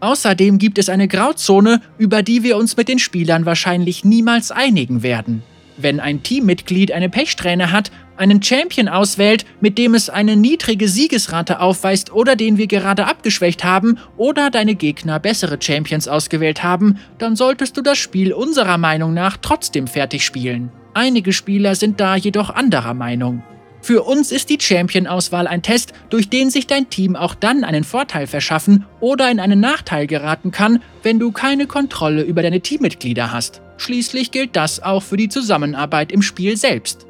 Außerdem 0.00 0.58
gibt 0.58 0.78
es 0.78 0.88
eine 0.88 1.08
Grauzone, 1.08 1.80
über 1.98 2.22
die 2.22 2.42
wir 2.42 2.56
uns 2.56 2.76
mit 2.76 2.88
den 2.88 2.98
Spielern 2.98 3.46
wahrscheinlich 3.46 4.04
niemals 4.04 4.50
einigen 4.50 5.02
werden. 5.02 5.42
Wenn 5.76 6.00
ein 6.00 6.22
Teammitglied 6.22 6.92
eine 6.92 7.08
Pechsträhne 7.08 7.72
hat, 7.72 7.90
einen 8.16 8.42
Champion 8.42 8.88
auswählt, 8.88 9.46
mit 9.60 9.78
dem 9.78 9.94
es 9.94 10.10
eine 10.10 10.36
niedrige 10.36 10.88
Siegesrate 10.88 11.60
aufweist 11.60 12.12
oder 12.12 12.36
den 12.36 12.58
wir 12.58 12.66
gerade 12.66 13.06
abgeschwächt 13.06 13.64
haben 13.64 13.98
oder 14.18 14.50
deine 14.50 14.74
Gegner 14.74 15.18
bessere 15.18 15.56
Champions 15.60 16.06
ausgewählt 16.06 16.62
haben, 16.62 16.98
dann 17.18 17.34
solltest 17.34 17.76
du 17.78 17.82
das 17.82 17.96
Spiel 17.96 18.34
unserer 18.34 18.76
Meinung 18.76 19.14
nach 19.14 19.38
trotzdem 19.38 19.86
fertig 19.86 20.24
spielen. 20.24 20.70
Einige 20.92 21.32
Spieler 21.32 21.74
sind 21.74 22.00
da 22.00 22.16
jedoch 22.16 22.50
anderer 22.50 22.94
Meinung. 22.94 23.42
Für 23.82 24.02
uns 24.02 24.30
ist 24.30 24.50
die 24.50 24.58
Champion-Auswahl 24.60 25.46
ein 25.46 25.62
Test, 25.62 25.92
durch 26.10 26.28
den 26.28 26.50
sich 26.50 26.66
dein 26.66 26.90
Team 26.90 27.16
auch 27.16 27.34
dann 27.34 27.64
einen 27.64 27.84
Vorteil 27.84 28.26
verschaffen 28.26 28.84
oder 29.00 29.30
in 29.30 29.40
einen 29.40 29.60
Nachteil 29.60 30.06
geraten 30.06 30.50
kann, 30.50 30.82
wenn 31.02 31.18
du 31.18 31.32
keine 31.32 31.66
Kontrolle 31.66 32.22
über 32.22 32.42
deine 32.42 32.60
Teammitglieder 32.60 33.32
hast. 33.32 33.62
Schließlich 33.78 34.30
gilt 34.30 34.56
das 34.56 34.82
auch 34.82 35.02
für 35.02 35.16
die 35.16 35.30
Zusammenarbeit 35.30 36.12
im 36.12 36.20
Spiel 36.20 36.56
selbst. 36.56 37.06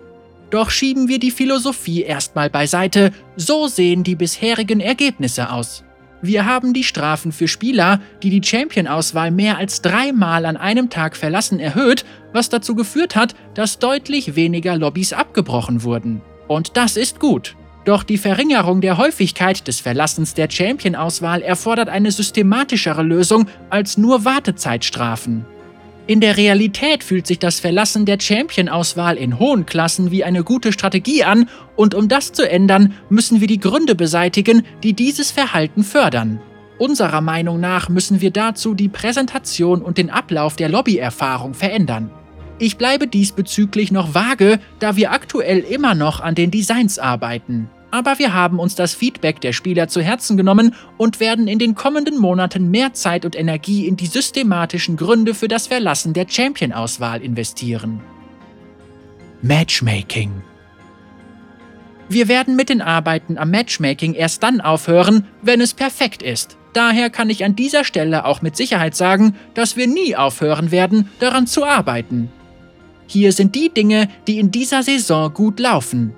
Doch 0.50 0.70
schieben 0.70 1.08
wir 1.08 1.18
die 1.18 1.30
Philosophie 1.30 2.02
erstmal 2.02 2.50
beiseite, 2.50 3.12
so 3.36 3.66
sehen 3.66 4.04
die 4.04 4.16
bisherigen 4.16 4.80
Ergebnisse 4.80 5.50
aus. 5.50 5.84
Wir 6.22 6.44
haben 6.44 6.74
die 6.74 6.84
Strafen 6.84 7.32
für 7.32 7.48
Spieler, 7.48 8.00
die 8.22 8.30
die 8.30 8.46
Champion-Auswahl 8.46 9.30
mehr 9.30 9.56
als 9.56 9.80
dreimal 9.80 10.44
an 10.44 10.56
einem 10.56 10.90
Tag 10.90 11.16
verlassen, 11.16 11.58
erhöht, 11.60 12.04
was 12.32 12.50
dazu 12.50 12.74
geführt 12.74 13.16
hat, 13.16 13.34
dass 13.54 13.78
deutlich 13.78 14.36
weniger 14.36 14.76
Lobbys 14.76 15.12
abgebrochen 15.12 15.82
wurden. 15.82 16.20
Und 16.50 16.76
das 16.76 16.97
ist 16.97 17.21
gut. 17.21 17.54
Doch 17.85 18.02
die 18.02 18.19
Verringerung 18.19 18.80
der 18.80 18.99
Häufigkeit 18.99 19.69
des 19.69 19.78
Verlassens 19.78 20.35
der 20.35 20.50
Champion-Auswahl 20.50 21.42
erfordert 21.42 21.88
eine 21.88 22.11
systematischere 22.11 23.04
Lösung 23.04 23.47
als 23.71 23.97
nur 23.97 24.25
Wartezeitstrafen. 24.25 25.45
In 26.09 26.21
der 26.21 26.37
Realität 26.37 27.04
fühlt 27.04 27.28
sich 27.28 27.38
das 27.38 27.61
Verlassen 27.61 28.04
der 28.04 28.19
Champion-Auswahl 28.19 29.16
in 29.16 29.38
hohen 29.38 29.64
Klassen 29.64 30.11
wie 30.11 30.25
eine 30.25 30.42
gute 30.42 30.73
Strategie 30.73 31.23
an, 31.23 31.49
und 31.76 31.95
um 31.95 32.09
das 32.09 32.33
zu 32.33 32.50
ändern, 32.50 32.95
müssen 33.11 33.40
wir 33.40 33.47
die 33.47 33.61
Gründe 33.61 33.95
beseitigen, 33.95 34.66
die 34.83 34.95
dieses 34.95 35.30
Verhalten 35.30 35.85
fördern. 35.85 36.40
Unserer 36.78 37.21
Meinung 37.21 37.61
nach 37.61 37.88
müssen 37.88 38.21
wir 38.21 38.33
dazu 38.33 38.75
die 38.75 38.88
Präsentation 38.88 39.83
und 39.83 39.99
den 39.99 40.11
Ablauf 40.11 40.57
der 40.57 40.69
Lobbyerfahrung 40.69 41.54
verändern. 41.54 42.11
Ich 42.62 42.76
bleibe 42.76 43.06
diesbezüglich 43.06 43.90
noch 43.90 44.12
vage, 44.14 44.60
da 44.80 44.94
wir 44.94 45.12
aktuell 45.12 45.60
immer 45.60 45.94
noch 45.94 46.20
an 46.20 46.34
den 46.34 46.50
Designs 46.50 46.98
arbeiten. 46.98 47.70
Aber 47.90 48.18
wir 48.18 48.34
haben 48.34 48.58
uns 48.58 48.74
das 48.74 48.92
Feedback 48.92 49.40
der 49.40 49.54
Spieler 49.54 49.88
zu 49.88 50.02
Herzen 50.02 50.36
genommen 50.36 50.74
und 50.98 51.20
werden 51.20 51.48
in 51.48 51.58
den 51.58 51.74
kommenden 51.74 52.18
Monaten 52.18 52.70
mehr 52.70 52.92
Zeit 52.92 53.24
und 53.24 53.34
Energie 53.34 53.86
in 53.86 53.96
die 53.96 54.06
systematischen 54.06 54.98
Gründe 54.98 55.34
für 55.34 55.48
das 55.48 55.68
Verlassen 55.68 56.12
der 56.12 56.26
Champion-Auswahl 56.28 57.22
investieren. 57.22 58.02
Matchmaking 59.40 60.42
Wir 62.10 62.28
werden 62.28 62.56
mit 62.56 62.68
den 62.68 62.82
Arbeiten 62.82 63.38
am 63.38 63.50
Matchmaking 63.50 64.12
erst 64.12 64.42
dann 64.42 64.60
aufhören, 64.60 65.26
wenn 65.40 65.62
es 65.62 65.72
perfekt 65.72 66.22
ist. 66.22 66.58
Daher 66.74 67.08
kann 67.08 67.30
ich 67.30 67.42
an 67.42 67.56
dieser 67.56 67.84
Stelle 67.84 68.26
auch 68.26 68.42
mit 68.42 68.54
Sicherheit 68.54 68.94
sagen, 68.94 69.34
dass 69.54 69.78
wir 69.78 69.86
nie 69.86 70.14
aufhören 70.14 70.70
werden, 70.70 71.08
daran 71.20 71.46
zu 71.46 71.64
arbeiten. 71.64 72.30
Hier 73.10 73.32
sind 73.32 73.56
die 73.56 73.74
Dinge, 73.74 74.08
die 74.28 74.38
in 74.38 74.52
dieser 74.52 74.84
Saison 74.84 75.34
gut 75.34 75.58
laufen. 75.58 76.14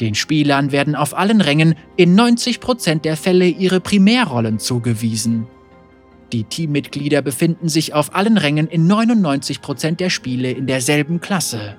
Den 0.00 0.16
Spielern 0.16 0.72
werden 0.72 0.96
auf 0.96 1.16
allen 1.16 1.40
Rängen 1.40 1.76
in 1.94 2.18
90% 2.18 3.02
der 3.02 3.16
Fälle 3.16 3.46
ihre 3.46 3.78
Primärrollen 3.78 4.58
zugewiesen. 4.58 5.46
Die 6.32 6.42
Teammitglieder 6.42 7.22
befinden 7.22 7.68
sich 7.68 7.94
auf 7.94 8.16
allen 8.16 8.38
Rängen 8.38 8.66
in 8.66 8.90
99% 8.90 9.94
der 9.98 10.10
Spiele 10.10 10.50
in 10.50 10.66
derselben 10.66 11.20
Klasse. 11.20 11.76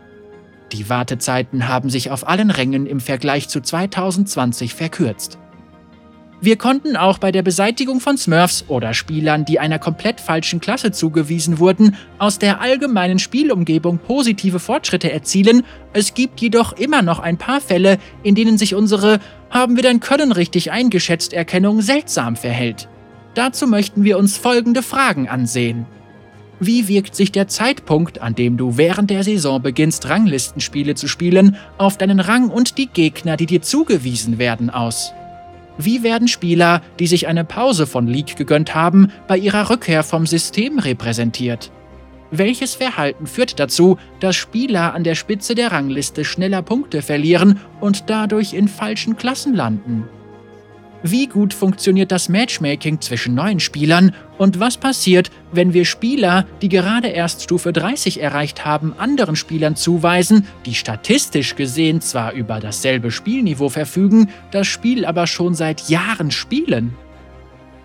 Die 0.71 0.87
Wartezeiten 0.87 1.67
haben 1.67 1.89
sich 1.89 2.09
auf 2.09 2.25
allen 2.25 2.49
Rängen 2.49 2.85
im 2.85 3.01
Vergleich 3.01 3.49
zu 3.49 3.59
2020 3.59 4.75
verkürzt. 4.75 5.39
Wir 6.43 6.57
konnten 6.57 6.97
auch 6.97 7.19
bei 7.19 7.31
der 7.31 7.41
Beseitigung 7.41 8.01
von 8.01 8.17
Smurfs 8.17 8.65
oder 8.67 8.93
Spielern, 8.93 9.45
die 9.45 9.61
einer 9.61 9.79
komplett 9.79 10.19
falschen 10.19 10.59
Klasse 10.59 10.91
zugewiesen 10.91 11.57
wurden, 11.57 11.95
aus 12.17 12.37
der 12.37 12.59
allgemeinen 12.59 13.17
Spielumgebung 13.17 13.97
positive 13.97 14.59
Fortschritte 14.59 15.09
erzielen. 15.09 15.63
Es 15.93 16.13
gibt 16.13 16.41
jedoch 16.41 16.73
immer 16.73 17.01
noch 17.01 17.19
ein 17.19 17.37
paar 17.37 17.61
Fälle, 17.61 17.97
in 18.23 18.35
denen 18.35 18.57
sich 18.57 18.75
unsere 18.75 19.21
haben 19.51 19.77
wir 19.77 19.83
dein 19.83 20.01
Können 20.01 20.33
richtig 20.33 20.69
eingeschätzt 20.69 21.31
Erkennung 21.31 21.79
seltsam 21.81 22.35
verhält. 22.35 22.89
Dazu 23.35 23.65
möchten 23.65 24.03
wir 24.03 24.17
uns 24.17 24.35
folgende 24.35 24.83
Fragen 24.83 25.29
ansehen. 25.29 25.85
Wie 26.59 26.89
wirkt 26.89 27.15
sich 27.15 27.31
der 27.31 27.47
Zeitpunkt, 27.47 28.21
an 28.21 28.35
dem 28.35 28.57
du 28.57 28.75
während 28.75 29.11
der 29.11 29.23
Saison 29.23 29.61
beginnst, 29.61 30.09
Ranglistenspiele 30.09 30.95
zu 30.95 31.07
spielen, 31.07 31.55
auf 31.77 31.97
deinen 31.97 32.19
Rang 32.19 32.49
und 32.49 32.77
die 32.77 32.87
Gegner, 32.87 33.37
die 33.37 33.45
dir 33.45 33.61
zugewiesen 33.61 34.39
werden, 34.39 34.69
aus? 34.69 35.13
Wie 35.77 36.03
werden 36.03 36.27
Spieler, 36.27 36.81
die 36.99 37.07
sich 37.07 37.27
eine 37.27 37.43
Pause 37.43 37.87
von 37.87 38.07
League 38.07 38.35
gegönnt 38.35 38.75
haben, 38.75 39.11
bei 39.27 39.37
ihrer 39.37 39.69
Rückkehr 39.69 40.03
vom 40.03 40.25
System 40.25 40.79
repräsentiert? 40.79 41.71
Welches 42.31 42.75
Verhalten 42.75 43.27
führt 43.27 43.59
dazu, 43.59 43.97
dass 44.19 44.35
Spieler 44.35 44.93
an 44.93 45.03
der 45.03 45.15
Spitze 45.15 45.55
der 45.55 45.71
Rangliste 45.71 46.25
schneller 46.25 46.63
Punkte 46.63 47.01
verlieren 47.01 47.59
und 47.79 48.09
dadurch 48.09 48.53
in 48.53 48.67
falschen 48.67 49.17
Klassen 49.17 49.53
landen? 49.53 50.07
Wie 51.05 51.27
gut 51.27 51.53
funktioniert 51.53 52.13
das 52.13 52.29
Matchmaking 52.29 53.01
zwischen 53.01 53.35
neuen 53.35 53.59
Spielern 53.59 54.15
und 54.37 54.61
was 54.61 54.77
passiert, 54.77 55.31
wenn 55.51 55.73
wir 55.73 55.83
Spieler, 55.83 56.45
die 56.61 56.69
gerade 56.69 57.09
erst 57.09 57.43
Stufe 57.43 57.73
30 57.73 58.21
erreicht 58.21 58.63
haben, 58.63 58.93
anderen 58.97 59.35
Spielern 59.35 59.75
zuweisen, 59.75 60.47
die 60.65 60.73
statistisch 60.73 61.57
gesehen 61.57 61.99
zwar 61.99 62.31
über 62.31 62.61
dasselbe 62.61 63.11
Spielniveau 63.11 63.67
verfügen, 63.67 64.29
das 64.51 64.67
Spiel 64.67 65.03
aber 65.03 65.27
schon 65.27 65.55
seit 65.55 65.89
Jahren 65.89 66.31
spielen? 66.31 66.93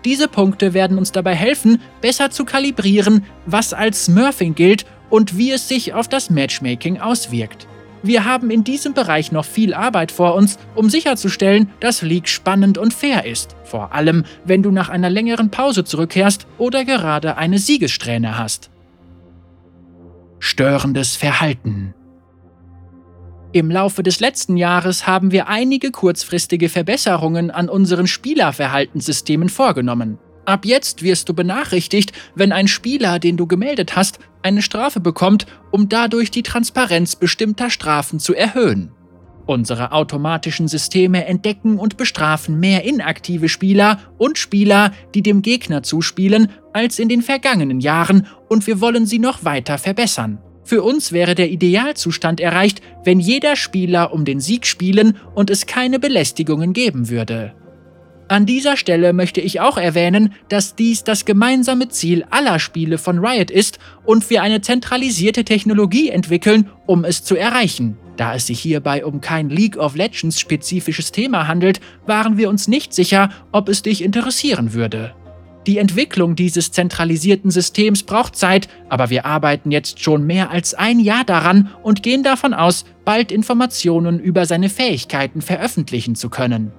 Diese 0.05 0.29
Punkte 0.29 0.73
werden 0.73 0.97
uns 0.97 1.11
dabei 1.11 1.35
helfen, 1.35 1.81
besser 1.99 2.31
zu 2.31 2.45
kalibrieren, 2.45 3.25
was 3.45 3.73
als 3.73 4.05
Smurfing 4.05 4.55
gilt 4.55 4.85
und 5.09 5.37
wie 5.37 5.51
es 5.51 5.67
sich 5.67 5.93
auf 5.93 6.07
das 6.07 6.29
Matchmaking 6.29 7.01
auswirkt. 7.01 7.67
Wir 8.01 8.25
haben 8.25 8.49
in 8.49 8.63
diesem 8.63 8.93
Bereich 8.93 9.31
noch 9.31 9.45
viel 9.45 9.73
Arbeit 9.73 10.11
vor 10.11 10.35
uns, 10.35 10.57
um 10.75 10.89
sicherzustellen, 10.89 11.69
dass 11.79 12.01
League 12.01 12.29
spannend 12.29 12.77
und 12.77 12.93
fair 12.93 13.25
ist. 13.25 13.55
Vor 13.63 13.93
allem, 13.93 14.23
wenn 14.45 14.63
du 14.63 14.71
nach 14.71 14.89
einer 14.89 15.09
längeren 15.09 15.51
Pause 15.51 15.83
zurückkehrst 15.83 16.47
oder 16.57 16.85
gerade 16.85 17.37
eine 17.37 17.59
Siegessträhne 17.59 18.37
hast. 18.37 18.69
Störendes 20.39 21.17
Verhalten 21.17 21.93
im 23.51 23.71
Laufe 23.71 24.03
des 24.03 24.19
letzten 24.19 24.57
Jahres 24.57 25.07
haben 25.07 25.31
wir 25.31 25.47
einige 25.47 25.89
kurzfristige 25.89 26.69
Verbesserungen 26.69 27.49
an 27.49 27.67
unseren 27.67 28.05
Spielerverhaltenssystemen 28.05 29.49
vorgenommen. 29.49 30.19
Ab 30.49 30.65
jetzt 30.65 31.03
wirst 31.03 31.29
du 31.29 31.35
benachrichtigt, 31.35 32.11
wenn 32.33 32.51
ein 32.51 32.67
Spieler, 32.67 33.19
den 33.19 33.37
du 33.37 33.45
gemeldet 33.45 33.95
hast, 33.95 34.17
eine 34.41 34.63
Strafe 34.63 34.99
bekommt, 34.99 35.45
um 35.69 35.89
dadurch 35.89 36.31
die 36.31 36.41
Transparenz 36.41 37.15
bestimmter 37.15 37.69
Strafen 37.69 38.19
zu 38.19 38.33
erhöhen. 38.33 38.91
Unsere 39.45 39.91
automatischen 39.91 40.67
Systeme 40.67 41.25
entdecken 41.25 41.77
und 41.77 41.97
bestrafen 41.97 42.59
mehr 42.59 42.83
inaktive 42.83 43.47
Spieler 43.47 43.99
und 44.17 44.39
Spieler, 44.39 44.91
die 45.13 45.21
dem 45.21 45.43
Gegner 45.43 45.83
zuspielen, 45.83 46.49
als 46.73 46.97
in 46.97 47.09
den 47.09 47.21
vergangenen 47.21 47.79
Jahren 47.79 48.25
und 48.47 48.65
wir 48.65 48.81
wollen 48.81 49.05
sie 49.05 49.19
noch 49.19 49.45
weiter 49.45 49.77
verbessern. 49.77 50.39
Für 50.63 50.81
uns 50.81 51.11
wäre 51.11 51.35
der 51.35 51.51
Idealzustand 51.51 52.39
erreicht, 52.39 52.81
wenn 53.03 53.19
jeder 53.19 53.55
Spieler 53.55 54.13
um 54.13 54.25
den 54.25 54.39
Sieg 54.39 54.65
spielen 54.65 55.15
und 55.35 55.51
es 55.51 55.67
keine 55.67 55.99
Belästigungen 55.99 56.73
geben 56.73 57.09
würde. 57.09 57.53
An 58.29 58.45
dieser 58.45 58.77
Stelle 58.77 59.11
möchte 59.11 59.41
ich 59.41 59.59
auch 59.59 59.75
erwähnen, 59.79 60.33
dass 60.49 60.75
dies 60.75 61.03
das 61.03 61.25
gemeinsame 61.25 61.89
Ziel 61.89 62.23
aller 62.29 62.59
Spiele 62.59 62.99
von 62.99 63.17
Riot 63.17 63.49
ist 63.49 63.79
und 64.05 64.29
wir 64.29 64.43
eine 64.43 64.61
zentralisierte 64.61 65.43
Technologie 65.43 66.09
entwickeln, 66.09 66.69
um 66.85 67.05
es 67.05 67.23
zu 67.23 67.35
erreichen. 67.35 67.97
Da 68.17 68.35
es 68.35 68.45
sich 68.45 68.59
hierbei 68.59 69.03
um 69.03 69.19
kein 69.19 69.49
League 69.49 69.77
of 69.77 69.95
Legends 69.95 70.39
spezifisches 70.39 71.11
Thema 71.11 71.47
handelt, 71.47 71.79
waren 72.05 72.37
wir 72.37 72.49
uns 72.49 72.67
nicht 72.67 72.93
sicher, 72.93 73.29
ob 73.51 73.67
es 73.67 73.81
dich 73.81 74.03
interessieren 74.03 74.73
würde. 74.73 75.15
Die 75.65 75.79
Entwicklung 75.79 76.35
dieses 76.35 76.71
zentralisierten 76.71 77.49
Systems 77.49 78.03
braucht 78.03 78.35
Zeit, 78.35 78.69
aber 78.89 79.09
wir 79.09 79.25
arbeiten 79.25 79.71
jetzt 79.71 80.01
schon 80.03 80.23
mehr 80.27 80.51
als 80.51 80.75
ein 80.75 80.99
Jahr 80.99 81.23
daran 81.23 81.71
und 81.81 82.03
gehen 82.03 82.21
davon 82.21 82.53
aus, 82.53 82.85
bald 83.05 83.31
Informationen 83.31 84.19
über 84.19 84.45
seine 84.45 84.69
Fähigkeiten 84.69 85.41
veröffentlichen 85.41 86.13
zu 86.13 86.29
können. 86.29 86.71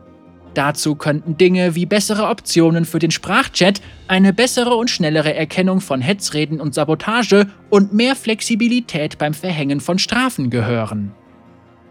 Dazu 0.54 0.96
könnten 0.96 1.36
Dinge 1.36 1.74
wie 1.74 1.86
bessere 1.86 2.28
Optionen 2.28 2.84
für 2.84 2.98
den 2.98 3.10
Sprachchat, 3.10 3.80
eine 4.08 4.32
bessere 4.32 4.74
und 4.74 4.90
schnellere 4.90 5.34
Erkennung 5.34 5.80
von 5.80 6.00
Hetzreden 6.00 6.60
und 6.60 6.74
Sabotage 6.74 7.46
und 7.68 7.92
mehr 7.92 8.16
Flexibilität 8.16 9.18
beim 9.18 9.34
Verhängen 9.34 9.80
von 9.80 9.98
Strafen 9.98 10.50
gehören. 10.50 11.12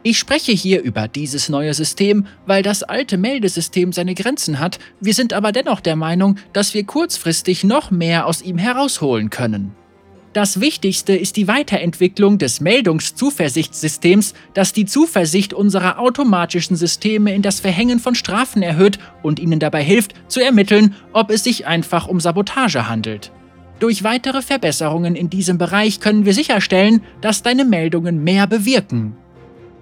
Ich 0.02 0.18
spreche 0.18 0.54
hier 0.54 0.82
über 0.82 1.08
dieses 1.08 1.50
neue 1.50 1.74
System, 1.74 2.26
weil 2.46 2.64
das 2.64 2.84
alte 2.84 3.18
Meldesystem 3.18 3.92
seine 3.92 4.16
Grenzen 4.16 4.60
hat, 4.60 4.80
wir 5.02 5.14
sind 5.14 5.34
aber 5.34 5.52
dennoch 5.52 5.82
der 5.82 5.98
Meinung, 5.98 6.38
dass 6.54 6.74
wir 6.74 6.86
kurzfristig 6.86 7.66
noch 7.66 7.92
mehr 7.92 8.26
aus 8.26 8.42
ihm 8.42 8.58
herausholen 8.58 9.30
können. 9.30 9.76
Das 10.34 10.62
Wichtigste 10.62 11.16
ist 11.16 11.38
die 11.38 11.48
Weiterentwicklung 11.48 12.38
des 12.38 12.62
Meldungszuversichtssystems, 12.62 14.36
das 14.54 14.74
die 14.74 14.86
Zuversicht 14.86 15.56
unserer 15.56 15.98
automatischen 15.98 16.76
Systeme 16.76 17.34
in 17.34 17.42
das 17.42 17.60
Verhängen 17.60 18.00
von 18.00 18.14
Strafen 18.14 18.62
erhöht 18.62 19.00
und 19.24 19.40
ihnen 19.40 19.60
dabei 19.60 19.84
hilft, 19.84 20.14
zu 20.28 20.40
ermitteln, 20.40 20.94
ob 21.14 21.32
es 21.32 21.44
sich 21.44 21.66
einfach 21.66 22.08
um 22.08 22.20
Sabotage 22.20 22.88
handelt. 22.88 23.32
Durch 23.80 24.04
weitere 24.04 24.44
Verbesserungen 24.44 25.16
in 25.16 25.32
diesem 25.32 25.58
Bereich 25.58 26.00
können 26.00 26.26
wir 26.26 26.34
sicherstellen, 26.36 27.02
dass 27.22 27.42
deine 27.42 27.66
Meldungen 27.66 28.24
mehr 28.24 28.46
bewirken. 28.46 29.16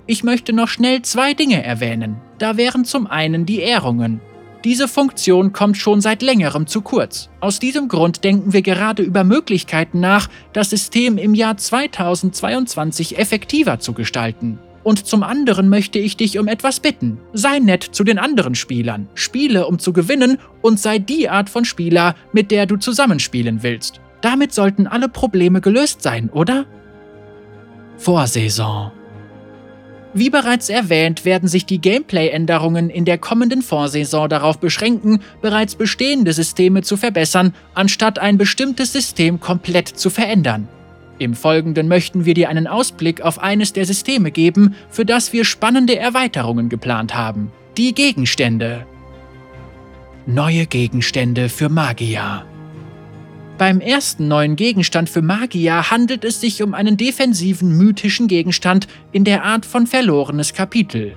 Ich 0.05 0.23
möchte 0.23 0.53
noch 0.53 0.69
schnell 0.69 1.01
zwei 1.01 1.33
Dinge 1.33 1.61
erwähnen. 1.61 2.21
Da 2.37 2.55
wären 2.55 2.85
zum 2.85 3.07
einen 3.07 3.45
die 3.45 3.59
Ehrungen. 3.59 4.21
Diese 4.63 4.87
Funktion 4.87 5.53
kommt 5.53 5.77
schon 5.77 6.01
seit 6.01 6.21
längerem 6.21 6.65
zu 6.65 6.81
kurz. 6.81 7.29
Aus 7.39 7.59
diesem 7.59 7.87
Grund 7.87 8.23
denken 8.23 8.53
wir 8.53 8.63
gerade 8.63 9.03
über 9.03 9.23
Möglichkeiten 9.23 9.99
nach, 9.99 10.29
das 10.53 10.71
System 10.71 11.17
im 11.17 11.35
Jahr 11.35 11.57
2022 11.57 13.17
effektiver 13.19 13.79
zu 13.79 13.93
gestalten. 13.93 14.59
Und 14.83 15.05
zum 15.05 15.21
anderen 15.21 15.69
möchte 15.69 15.99
ich 15.99 16.17
dich 16.17 16.39
um 16.39 16.47
etwas 16.47 16.79
bitten. 16.79 17.19
Sei 17.33 17.59
nett 17.59 17.83
zu 17.83 18.03
den 18.03 18.17
anderen 18.17 18.55
Spielern, 18.55 19.09
spiele 19.13 19.67
um 19.67 19.79
zu 19.79 19.93
gewinnen 19.93 20.37
und 20.61 20.79
sei 20.79 20.97
die 20.97 21.29
Art 21.29 21.49
von 21.49 21.65
Spieler, 21.65 22.15
mit 22.31 22.51
der 22.51 22.65
du 22.65 22.77
zusammenspielen 22.77 23.63
willst. 23.63 24.01
Damit 24.21 24.53
sollten 24.53 24.87
alle 24.87 25.09
Probleme 25.09 25.61
gelöst 25.61 26.01
sein, 26.01 26.29
oder? 26.29 26.65
Vorsaison 27.97 28.91
wie 30.13 30.29
bereits 30.29 30.69
erwähnt, 30.69 31.25
werden 31.25 31.49
sich 31.49 31.65
die 31.65 31.79
Gameplay-Änderungen 31.79 32.89
in 32.89 33.05
der 33.05 33.17
kommenden 33.17 33.61
Vorsaison 33.61 34.29
darauf 34.29 34.57
beschränken, 34.59 35.19
bereits 35.41 35.75
bestehende 35.75 36.33
Systeme 36.33 36.81
zu 36.81 36.97
verbessern, 36.97 37.53
anstatt 37.73 38.19
ein 38.19 38.37
bestimmtes 38.37 38.93
System 38.93 39.39
komplett 39.39 39.87
zu 39.87 40.09
verändern. 40.09 40.67
Im 41.19 41.33
Folgenden 41.33 41.87
möchten 41.87 42.25
wir 42.25 42.33
dir 42.33 42.49
einen 42.49 42.67
Ausblick 42.67 43.21
auf 43.21 43.39
eines 43.39 43.73
der 43.73 43.85
Systeme 43.85 44.31
geben, 44.31 44.75
für 44.89 45.05
das 45.05 45.33
wir 45.33 45.45
spannende 45.45 45.97
Erweiterungen 45.97 46.69
geplant 46.69 47.15
haben. 47.15 47.51
Die 47.75 47.93
Gegenstände. 47.93 48.85
Neue 50.25 50.65
Gegenstände 50.65 51.49
für 51.49 51.69
Magier. 51.69 52.45
Beim 53.57 53.81
ersten 53.81 54.27
neuen 54.27 54.55
Gegenstand 54.55 55.09
für 55.09 55.23
Magier 55.23 55.89
handelt 55.89 56.23
es 56.23 56.39
sich 56.39 56.61
um 56.61 56.75
einen 56.75 56.95
defensiven 56.95 57.75
mythischen 57.75 58.27
Gegenstand 58.27 58.87
in 59.11 59.23
der 59.23 59.43
Art 59.43 59.65
von 59.65 59.87
verlorenes 59.87 60.53
Kapitel. 60.53 61.15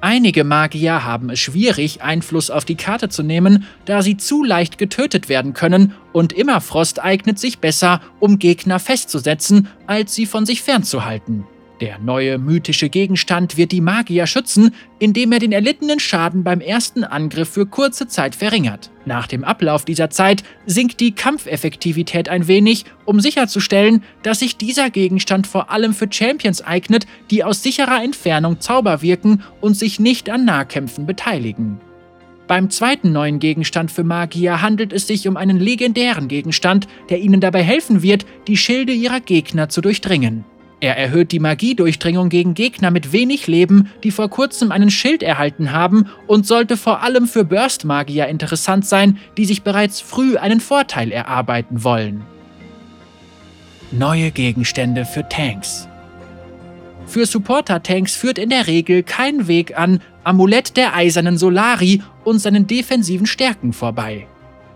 Einige 0.00 0.44
Magier 0.44 1.04
haben 1.04 1.28
es 1.28 1.40
schwierig, 1.40 2.02
Einfluss 2.02 2.50
auf 2.50 2.64
die 2.64 2.74
Karte 2.74 3.10
zu 3.10 3.22
nehmen, 3.22 3.64
da 3.84 4.00
sie 4.00 4.16
zu 4.16 4.44
leicht 4.44 4.78
getötet 4.78 5.28
werden 5.28 5.52
können, 5.52 5.92
und 6.14 6.32
Immerfrost 6.32 7.02
eignet 7.02 7.38
sich 7.38 7.58
besser, 7.58 8.00
um 8.18 8.38
Gegner 8.38 8.78
festzusetzen, 8.78 9.68
als 9.86 10.14
sie 10.14 10.24
von 10.24 10.46
sich 10.46 10.62
fernzuhalten. 10.62 11.44
Der 11.80 11.98
neue 11.98 12.38
mythische 12.38 12.88
Gegenstand 12.88 13.56
wird 13.56 13.72
die 13.72 13.80
Magier 13.80 14.28
schützen, 14.28 14.74
indem 15.00 15.32
er 15.32 15.40
den 15.40 15.50
erlittenen 15.50 15.98
Schaden 15.98 16.44
beim 16.44 16.60
ersten 16.60 17.02
Angriff 17.02 17.48
für 17.48 17.66
kurze 17.66 18.06
Zeit 18.06 18.36
verringert. 18.36 18.90
Nach 19.04 19.26
dem 19.26 19.42
Ablauf 19.42 19.84
dieser 19.84 20.08
Zeit 20.08 20.44
sinkt 20.66 21.00
die 21.00 21.12
Kampfeffektivität 21.12 22.28
ein 22.28 22.46
wenig, 22.46 22.84
um 23.04 23.18
sicherzustellen, 23.20 24.04
dass 24.22 24.38
sich 24.38 24.56
dieser 24.56 24.88
Gegenstand 24.88 25.48
vor 25.48 25.70
allem 25.70 25.94
für 25.94 26.06
Champions 26.08 26.62
eignet, 26.62 27.06
die 27.32 27.42
aus 27.42 27.64
sicherer 27.64 28.04
Entfernung 28.04 28.60
Zauber 28.60 29.02
wirken 29.02 29.42
und 29.60 29.76
sich 29.76 29.98
nicht 29.98 30.30
an 30.30 30.44
Nahkämpfen 30.44 31.06
beteiligen. 31.06 31.80
Beim 32.46 32.70
zweiten 32.70 33.10
neuen 33.10 33.40
Gegenstand 33.40 33.90
für 33.90 34.04
Magier 34.04 34.62
handelt 34.62 34.92
es 34.92 35.06
sich 35.06 35.26
um 35.26 35.36
einen 35.36 35.58
legendären 35.58 36.28
Gegenstand, 36.28 36.86
der 37.08 37.18
ihnen 37.18 37.40
dabei 37.40 37.62
helfen 37.62 38.02
wird, 38.02 38.26
die 38.46 38.58
Schilde 38.58 38.92
ihrer 38.92 39.20
Gegner 39.20 39.70
zu 39.70 39.80
durchdringen. 39.80 40.44
Er 40.84 40.98
erhöht 40.98 41.32
die 41.32 41.40
Magiedurchdringung 41.40 42.28
gegen 42.28 42.52
Gegner 42.52 42.90
mit 42.90 43.10
wenig 43.10 43.46
Leben, 43.46 43.88
die 44.02 44.10
vor 44.10 44.28
kurzem 44.28 44.70
einen 44.70 44.90
Schild 44.90 45.22
erhalten 45.22 45.72
haben 45.72 46.10
und 46.26 46.46
sollte 46.46 46.76
vor 46.76 47.02
allem 47.02 47.26
für 47.26 47.42
Burst-Magier 47.42 48.26
interessant 48.26 48.84
sein, 48.84 49.16
die 49.38 49.46
sich 49.46 49.62
bereits 49.62 50.02
früh 50.02 50.36
einen 50.36 50.60
Vorteil 50.60 51.10
erarbeiten 51.10 51.84
wollen. 51.84 52.22
Neue 53.92 54.30
Gegenstände 54.30 55.06
für 55.06 55.26
Tanks 55.26 55.88
Für 57.06 57.24
Supporter-Tanks 57.24 58.14
führt 58.14 58.36
in 58.36 58.50
der 58.50 58.66
Regel 58.66 59.04
kein 59.04 59.48
Weg 59.48 59.78
an 59.78 60.02
Amulett 60.22 60.76
der 60.76 60.94
eisernen 60.94 61.38
Solari 61.38 62.02
und 62.24 62.40
seinen 62.40 62.66
defensiven 62.66 63.24
Stärken 63.24 63.72
vorbei. 63.72 64.26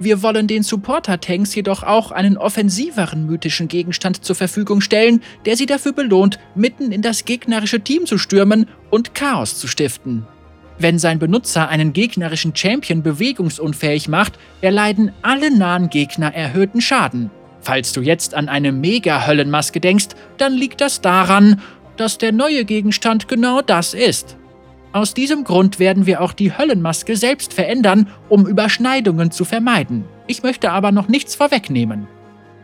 Wir 0.01 0.23
wollen 0.23 0.47
den 0.47 0.63
Supporter-Tanks 0.63 1.55
jedoch 1.57 1.83
auch 1.83 2.13
einen 2.13 2.39
offensiveren 2.39 3.27
mythischen 3.27 3.67
Gegenstand 3.67 4.25
zur 4.25 4.37
Verfügung 4.37 4.81
stellen, 4.81 5.23
der 5.45 5.57
sie 5.57 5.67
dafür 5.67 5.93
belohnt, 5.93 6.39
mitten 6.55 6.93
in 6.93 7.03
das 7.03 7.25
gegnerische 7.25 7.81
Team 7.81 8.07
zu 8.07 8.17
stürmen 8.17 8.67
und 8.91 9.15
Chaos 9.15 9.59
zu 9.59 9.67
stiften. 9.67 10.25
Wenn 10.79 11.01
sein 11.01 11.19
Benutzer 11.19 11.69
einen 11.69 11.93
gegnerischen 11.93 12.55
Champion 12.55 13.03
bewegungsunfähig 13.03 14.09
macht, 14.09 14.39
erleiden 14.61 15.11
alle 15.23 15.57
nahen 15.57 15.91
Gegner 15.91 16.33
erhöhten 16.33 16.81
Schaden. 16.81 17.33
Falls 17.61 17.93
du 17.93 18.01
jetzt 18.01 18.35
an 18.35 18.49
eine 18.49 18.71
Mega-Höllenmaske 18.71 19.81
denkst, 19.81 20.09
dann 20.37 20.53
liegt 20.53 20.81
das 20.81 21.01
daran, 21.01 21.61
dass 21.97 22.19
der 22.19 22.31
neue 22.31 22.65
Gegenstand 22.65 23.27
genau 23.27 23.61
das 23.61 23.93
ist. 23.93 24.38
Aus 24.99 25.15
diesem 25.15 25.45
Grund 25.45 25.79
werden 25.79 26.07
wir 26.07 26.21
auch 26.21 26.33
die 26.33 26.59
Höllenmaske 26.59 27.17
selbst 27.17 27.55
verändern, 27.55 28.09
um 28.29 28.49
Überschneidungen 28.49 29.31
zu 29.31 29.45
vermeiden. 29.45 30.05
Ich 30.27 30.43
möchte 30.43 30.73
aber 30.73 30.91
noch 30.91 31.07
nichts 31.07 31.37
vorwegnehmen. 31.37 32.09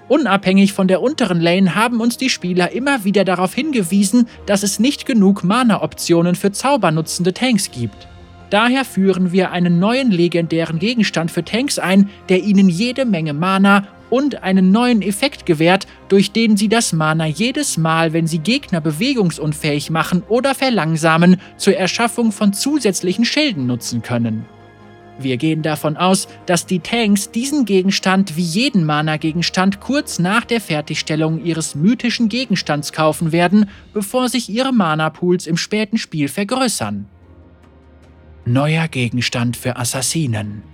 Unabhängig 0.09 0.73
von 0.73 0.89
der 0.89 1.01
unteren 1.01 1.41
Lane 1.41 1.77
haben 1.77 2.01
uns 2.01 2.17
die 2.17 2.31
Spieler 2.31 2.73
immer 2.73 3.05
wieder 3.05 3.25
darauf 3.25 3.55
hingewiesen, 3.55 4.27
dass 4.47 4.65
es 4.65 4.81
nicht 4.81 5.07
genug 5.07 5.45
Mana-Optionen 5.45 6.35
für 6.35 6.51
zaubernutzende 6.51 7.35
Tanks 7.35 7.71
gibt. 7.71 8.09
Daher 8.51 8.85
führen 8.85 9.31
wir 9.31 9.53
einen 9.53 9.79
neuen 9.79 10.11
legendären 10.11 10.81
Gegenstand 10.81 11.31
für 11.31 11.45
Tanks 11.45 11.79
ein, 11.79 12.11
der 12.29 12.43
ihnen 12.43 12.69
jede 12.69 13.05
Menge 13.05 13.33
Mana 13.33 13.87
und 14.11 14.43
einen 14.43 14.71
neuen 14.71 15.03
Effekt 15.03 15.47
gewährt, 15.47 15.87
durch 16.09 16.33
den 16.33 16.57
sie 16.57 16.69
das 16.69 16.93
Mana 16.93 17.27
jedes 17.27 17.77
Mal, 17.77 18.13
wenn 18.13 18.27
sie 18.27 18.39
Gegner 18.39 18.81
bewegungsunfähig 18.81 19.91
machen 19.91 20.23
oder 20.29 20.55
verlangsamen, 20.55 21.41
zur 21.57 21.77
Erschaffung 21.77 22.33
von 22.33 22.53
zusätzlichen 22.53 23.25
Schilden 23.25 23.67
nutzen 23.67 24.03
können. 24.03 24.47
Wir 25.19 25.37
gehen 25.37 25.63
davon 25.63 25.97
aus, 25.97 26.27
dass 26.47 26.67
die 26.67 26.81
Tanks 26.81 27.31
diesen 27.31 27.65
Gegenstand 27.65 28.37
wie 28.37 28.43
jeden 28.43 28.85
Mana-Gegenstand 28.85 29.81
kurz 29.81 30.19
nach 30.19 30.45
der 30.45 30.61
Fertigstellung 30.61 31.45
ihres 31.45 31.75
mythischen 31.77 32.29
Gegenstands 32.29 32.93
kaufen 32.93 33.31
werden, 33.31 33.71
bevor 33.93 34.29
sich 34.29 34.49
ihre 34.49 34.73
Mana-Pools 34.73 35.47
im 35.47 35.57
späten 35.57 35.99
Spiel 35.99 36.29
vergrößern. 36.29 37.07
Neuer 38.45 38.89
Gegenstand 38.89 39.57
für 39.57 39.77
Assassinen 39.77 40.74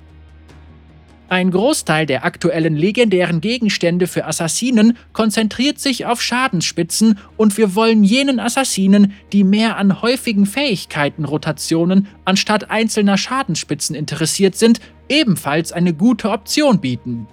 ein 1.31 1.53
Großteil 1.53 2.07
der 2.07 2.25
aktuellen 2.25 2.75
legendären 2.75 3.41
Gegenstände 3.41 4.09
für 4.09 4.27
Assassinen 4.27 4.99
konzentriert 5.13 5.79
sich 5.79 6.05
auf 6.05 6.21
Schadensspitzen 6.21 7.19
und 7.37 7.57
wir 7.57 7.77
wollen 7.77 8.03
jenen 8.03 8.41
Assassinen, 8.41 9.13
die 9.33 9.45
mehr 9.45 9.77
an 9.77 10.03
häufigen 10.03 10.45
Fähigkeitenrotationen 10.45 12.09
anstatt 12.25 12.73
einzelner 12.73 13.17
Schadensspitzen 13.17 13.95
interessiert 13.95 14.57
sind, 14.57 14.81
ebenfalls 15.09 15.71
eine 15.71 15.95
gute 15.95 16.31
Option 16.31 16.81
bieten. 16.81 17.29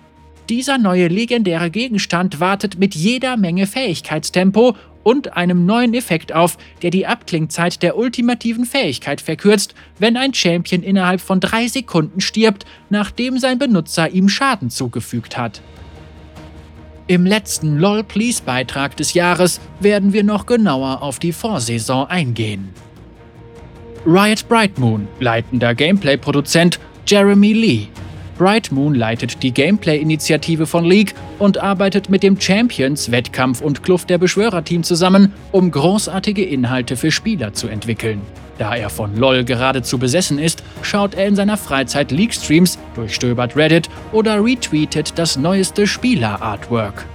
Dieser 0.48 0.78
neue 0.78 1.08
legendäre 1.08 1.72
Gegenstand 1.72 2.40
wartet 2.40 2.78
mit 2.78 2.94
jeder 2.94 3.36
Menge 3.36 3.66
Fähigkeitstempo 3.66 4.76
und 5.08 5.38
einem 5.38 5.66
neuen 5.66 5.94
Effekt 5.94 6.34
auf, 6.34 6.58
der 6.82 6.90
die 6.90 7.08
Abklingzeit 7.08 7.82
der 7.82 7.98
ultimativen 7.98 8.66
Fähigkeit 8.66 9.22
verkürzt, 9.22 9.74
wenn 10.00 10.18
ein 10.18 10.34
Champion 10.34 10.84
innerhalb 10.84 11.22
von 11.22 11.40
drei 11.40 11.70
Sekunden 11.70 12.20
stirbt, 12.20 12.66
nachdem 12.90 13.38
sein 13.38 13.58
Benutzer 13.58 14.10
ihm 14.10 14.28
Schaden 14.28 14.70
zugefügt 14.70 15.38
hat. 15.38 15.62
Im 17.08 17.26
letzten 17.26 17.78
LOL 17.78 18.04
Please 18.04 18.44
Beitrag 18.44 18.98
des 18.98 19.14
Jahres 19.14 19.62
werden 19.80 20.12
wir 20.12 20.26
noch 20.26 20.46
genauer 20.46 21.02
auf 21.02 21.20
die 21.20 21.32
Vorsaison 21.32 22.08
eingehen. 22.08 22.74
Riot 24.06 24.50
Brightmoon, 24.50 25.08
leitender 25.22 25.74
Gameplay-Produzent 25.74 26.82
Jeremy 27.06 27.54
Lee, 27.54 27.88
Bright 28.38 28.72
Moon 28.72 28.94
leitet 28.94 29.42
die 29.42 29.52
Gameplay-Initiative 29.52 30.68
von 30.68 30.86
League 30.86 31.16
und 31.40 31.58
arbeitet 31.58 32.10
mit 32.10 32.24
dem 32.24 32.40
Champions, 32.40 33.12
Wettkampf 33.12 33.62
und 33.62 33.84
Kluft 33.84 34.10
der 34.10 34.18
Beschwörer-Team 34.18 34.84
zusammen, 34.84 35.34
um 35.52 35.72
großartige 35.72 36.44
Inhalte 36.44 36.96
für 36.96 37.12
Spieler 37.12 37.54
zu 37.54 37.68
entwickeln. 37.68 38.22
Da 38.58 38.76
er 38.76 38.90
von 38.90 39.16
LOL 39.16 39.44
geradezu 39.44 40.00
besessen 40.00 40.40
ist, 40.40 40.64
schaut 40.82 41.14
er 41.14 41.28
in 41.28 41.36
seiner 41.36 41.58
Freizeit 41.58 42.12
League-Streams, 42.12 42.80
durchstöbert 42.96 43.56
Reddit 43.56 43.90
oder 44.12 44.44
retweetet 44.44 45.14
das 45.18 45.38
neueste 45.38 45.86
Spieler-Artwork. 45.86 47.06